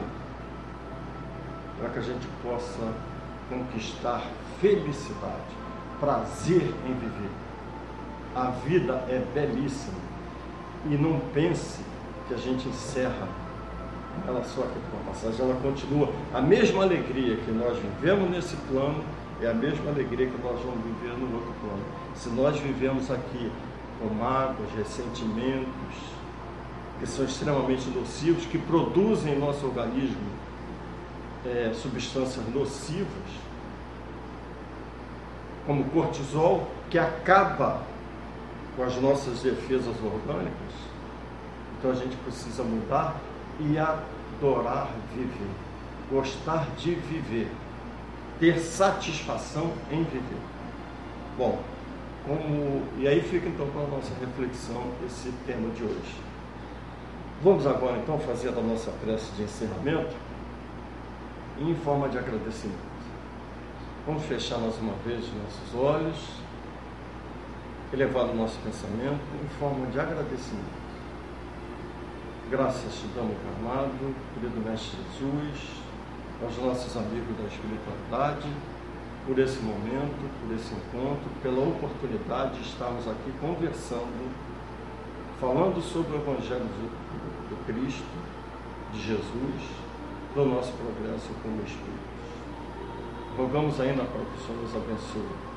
para 1.84 1.92
que 1.92 2.00
a 2.00 2.02
gente 2.02 2.26
possa 2.42 2.94
conquistar 3.50 4.24
felicidade, 4.62 5.52
prazer 6.00 6.62
em 6.62 6.94
viver. 6.94 7.30
A 8.34 8.52
vida 8.66 8.94
é 9.10 9.22
belíssima 9.34 10.00
e 10.90 10.96
não 10.96 11.20
pense 11.34 11.82
que 12.28 12.34
a 12.34 12.38
gente 12.38 12.70
encerra 12.70 13.28
ela 14.26 14.44
só 14.46 14.62
aqui 14.62 14.80
com 14.92 14.98
a 14.98 15.12
passagem, 15.12 15.46
ela 15.46 15.60
continua. 15.60 16.10
A 16.34 16.40
mesma 16.40 16.84
alegria 16.84 17.36
que 17.36 17.52
nós 17.52 17.78
vivemos 17.78 18.30
nesse 18.30 18.56
plano 18.72 19.04
é 19.42 19.50
a 19.50 19.54
mesma 19.54 19.92
alegria 19.92 20.28
que 20.28 20.42
nós 20.42 20.58
vamos 20.62 20.80
viver 20.86 21.18
no 21.18 21.36
outro 21.36 21.54
plano. 21.60 21.84
Se 22.16 22.30
nós 22.30 22.58
vivemos 22.60 23.12
aqui 23.12 23.52
com 24.00 24.14
mágoas, 24.14 24.70
ressentimentos, 24.78 25.96
que 27.00 27.08
são 27.08 27.26
extremamente 27.26 27.90
nocivos, 27.90 28.46
que 28.46 28.58
produzem 28.58 29.34
em 29.34 29.40
nosso 29.40 29.66
organismo 29.66 30.44
é, 31.46 31.74
substâncias 31.74 32.46
nocivas, 32.54 33.08
como 35.66 35.84
cortisol, 35.86 36.68
que 36.90 36.98
acaba 36.98 37.82
com 38.76 38.84
as 38.84 38.96
nossas 38.98 39.42
defesas 39.42 39.96
orgânicas. 40.04 40.74
Então 41.78 41.92
a 41.92 41.96
gente 41.96 42.16
precisa 42.18 42.64
mudar 42.64 43.16
e 43.60 43.78
adorar 43.78 44.90
viver, 45.16 45.50
gostar 46.10 46.68
de 46.78 46.96
viver, 46.96 47.52
ter 48.40 48.60
satisfação 48.60 49.72
em 49.92 50.04
viver. 50.04 50.42
Bom, 51.38 51.60
como 52.26 52.84
e 52.98 53.08
aí 53.08 53.22
fica 53.22 53.48
então 53.48 53.68
para 53.68 53.82
a 53.82 53.88
nossa 53.88 54.14
reflexão 54.20 54.84
esse 55.06 55.32
tema 55.46 55.70
de 55.72 55.84
hoje. 55.84 56.22
Vamos 57.44 57.68
agora 57.68 57.98
então 57.98 58.18
fazer 58.20 58.50
a 58.50 58.62
nossa 58.62 58.92
prece 59.04 59.32
de 59.34 59.44
encerramento 59.44 60.16
em 61.70 61.76
forma 61.76 62.10
de 62.10 62.18
agradecimento. 62.18 62.94
Vamos 64.06 64.24
fechar 64.24 64.58
mais 64.58 64.78
uma 64.80 64.94
vez 65.06 65.20
os 65.20 65.34
nossos 65.34 65.76
olhos, 65.76 66.18
elevar 67.94 68.26
o 68.26 68.36
nosso 68.36 68.60
pensamento 68.60 69.22
em 69.42 69.48
forma 69.60 69.86
de 69.88 70.00
agradecimento. 70.00 70.84
Graças 72.50 72.94
te 72.96 73.08
damos, 73.16 73.38
amado, 73.60 74.16
querido 74.34 74.60
Mestre 74.70 74.98
Jesus, 75.14 75.84
aos 76.44 76.58
nossos 76.58 76.98
amigos 76.98 77.38
da 77.38 77.46
espiritualidade, 77.46 78.50
por 79.26 79.40
esse 79.40 79.60
momento, 79.62 80.30
por 80.42 80.54
esse 80.54 80.74
encontro, 80.74 81.30
pela 81.42 81.62
oportunidade 81.66 82.60
de 82.60 82.68
estarmos 82.68 83.08
aqui 83.08 83.32
conversando, 83.40 84.30
falando 85.40 85.82
sobre 85.82 86.12
o 86.12 86.16
Evangelho 86.18 86.66
do 86.66 87.66
Cristo, 87.66 88.04
de 88.92 89.02
Jesus, 89.02 89.83
do 90.36 90.46
nosso 90.46 90.74
progresso 90.74 91.30
como 91.42 91.62
Espírito. 91.62 92.14
Rogamos 93.38 93.80
ainda 93.80 94.04
para 94.04 94.22
que 94.22 94.38
o 94.38 94.46
Senhor 94.46 94.62
nos 94.62 94.76
abençoe. 94.76 95.54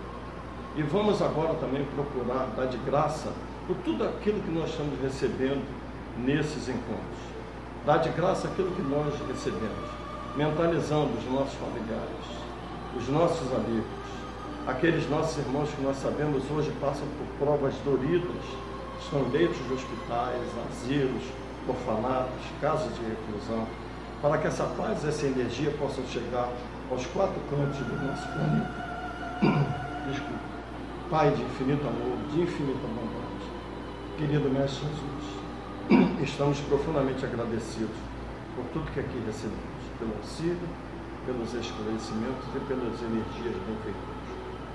E 0.77 0.83
vamos 0.83 1.23
agora 1.23 1.55
também 1.55 1.85
procurar 1.85 2.47
dar 2.57 2.67
de 2.67 2.77
graça 2.79 3.33
por 3.67 3.77
tudo 3.79 4.05
aquilo 4.05 4.41
que 4.41 4.51
nós 4.51 4.71
estamos 4.71 5.01
recebendo 5.01 5.65
nesses 6.19 6.69
encontros. 6.69 7.37
Dá 7.87 7.97
de 7.97 8.11
graça 8.11 8.49
aquilo 8.49 8.71
que 8.73 8.83
nós 8.83 9.15
recebemos, 9.29 9.89
mentalizando 10.37 11.17
os 11.17 11.25
nossos 11.33 11.55
familiares, 11.55 12.27
os 12.97 13.09
nossos 13.09 13.53
amigos, 13.55 13.87
aqueles 14.67 15.09
nossos 15.09 15.39
irmãos 15.39 15.71
que 15.71 15.83
nós 15.83 15.97
sabemos 15.97 16.43
hoje 16.51 16.73
passam 16.81 17.07
por 17.17 17.47
provas 17.47 17.75
doridas, 17.85 18.45
estão 19.01 19.29
leitos 19.31 19.57
de 19.67 19.73
hospitais, 19.73 20.43
asilos, 20.71 21.23
orfanatos, 21.69 22.45
casas 22.61 22.93
de 22.95 23.05
reclusão, 23.05 23.67
para 24.23 24.39
que 24.39 24.47
essa 24.47 24.65
paz 24.65 25.05
essa 25.05 25.27
energia 25.27 25.71
possam 25.73 26.05
chegar 26.07 26.49
aos 26.91 27.07
quatro 27.07 27.41
cantos 27.51 27.79
do 27.79 28.07
nosso 28.07 28.27
planeta. 28.29 28.87
Desculpa. 30.11 30.47
Pai 31.11 31.31
de 31.31 31.43
infinito 31.43 31.87
amor, 31.87 32.17
de 32.33 32.41
infinita 32.41 32.87
bondade, 32.89 33.47
querido 34.19 34.51
Mestre 34.51 34.87
Jesus, 34.89 36.19
estamos 36.29 36.59
profundamente 36.61 37.25
agradecidos 37.25 37.97
por 38.57 38.65
tudo 38.73 38.91
que 38.93 39.01
aqui 39.01 39.23
recebemos, 39.25 39.85
pelo 39.99 40.15
auxílio, 40.17 40.69
pelos 41.27 41.55
esclarecimentos 41.55 42.47
e 42.55 42.61
pelas 42.67 43.03
energias 43.03 43.55
benfeitoras. 43.67 44.27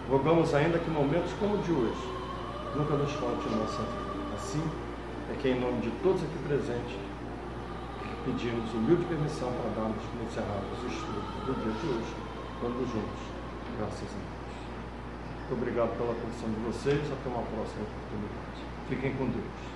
Rogamos 0.10 0.54
ainda 0.54 0.78
que 0.78 0.90
momentos 0.90 1.32
como 1.40 1.56
o 1.56 1.58
de 1.60 1.72
hoje 1.72 2.08
nunca 2.76 2.96
nos 2.96 3.12
falte 3.14 3.48
em 3.48 3.56
nossa 3.56 3.82
vida. 3.82 4.36
Assim 4.36 4.64
é 5.32 5.36
que, 5.42 5.50
em 5.50 5.60
nome 5.60 5.82
de 5.82 5.90
todos 6.04 6.22
aqui 6.22 6.38
presentes, 6.48 6.96
pedimos 8.26 8.74
humilde 8.74 9.06
permissão 9.06 9.52
para 9.54 9.82
darmos 9.82 10.04
como 10.06 10.24
encerrados 10.24 10.70
os 10.78 10.92
estudos 10.92 11.26
do 11.46 11.54
dia 11.64 11.74
de 11.74 11.88
hoje, 11.88 12.14
todos 12.62 12.90
juntos. 12.90 13.22
Graças 13.78 14.10
a 14.10 14.20
Deus. 14.22 14.42
Muito 15.40 15.54
obrigado 15.54 15.98
pela 15.98 16.12
atenção 16.12 16.50
de 16.50 16.60
vocês. 16.66 17.02
Até 17.12 17.30
uma 17.30 17.44
próxima 17.44 17.84
oportunidade. 17.84 18.62
Fiquem 18.88 19.14
com 19.16 19.26
Deus. 19.26 19.71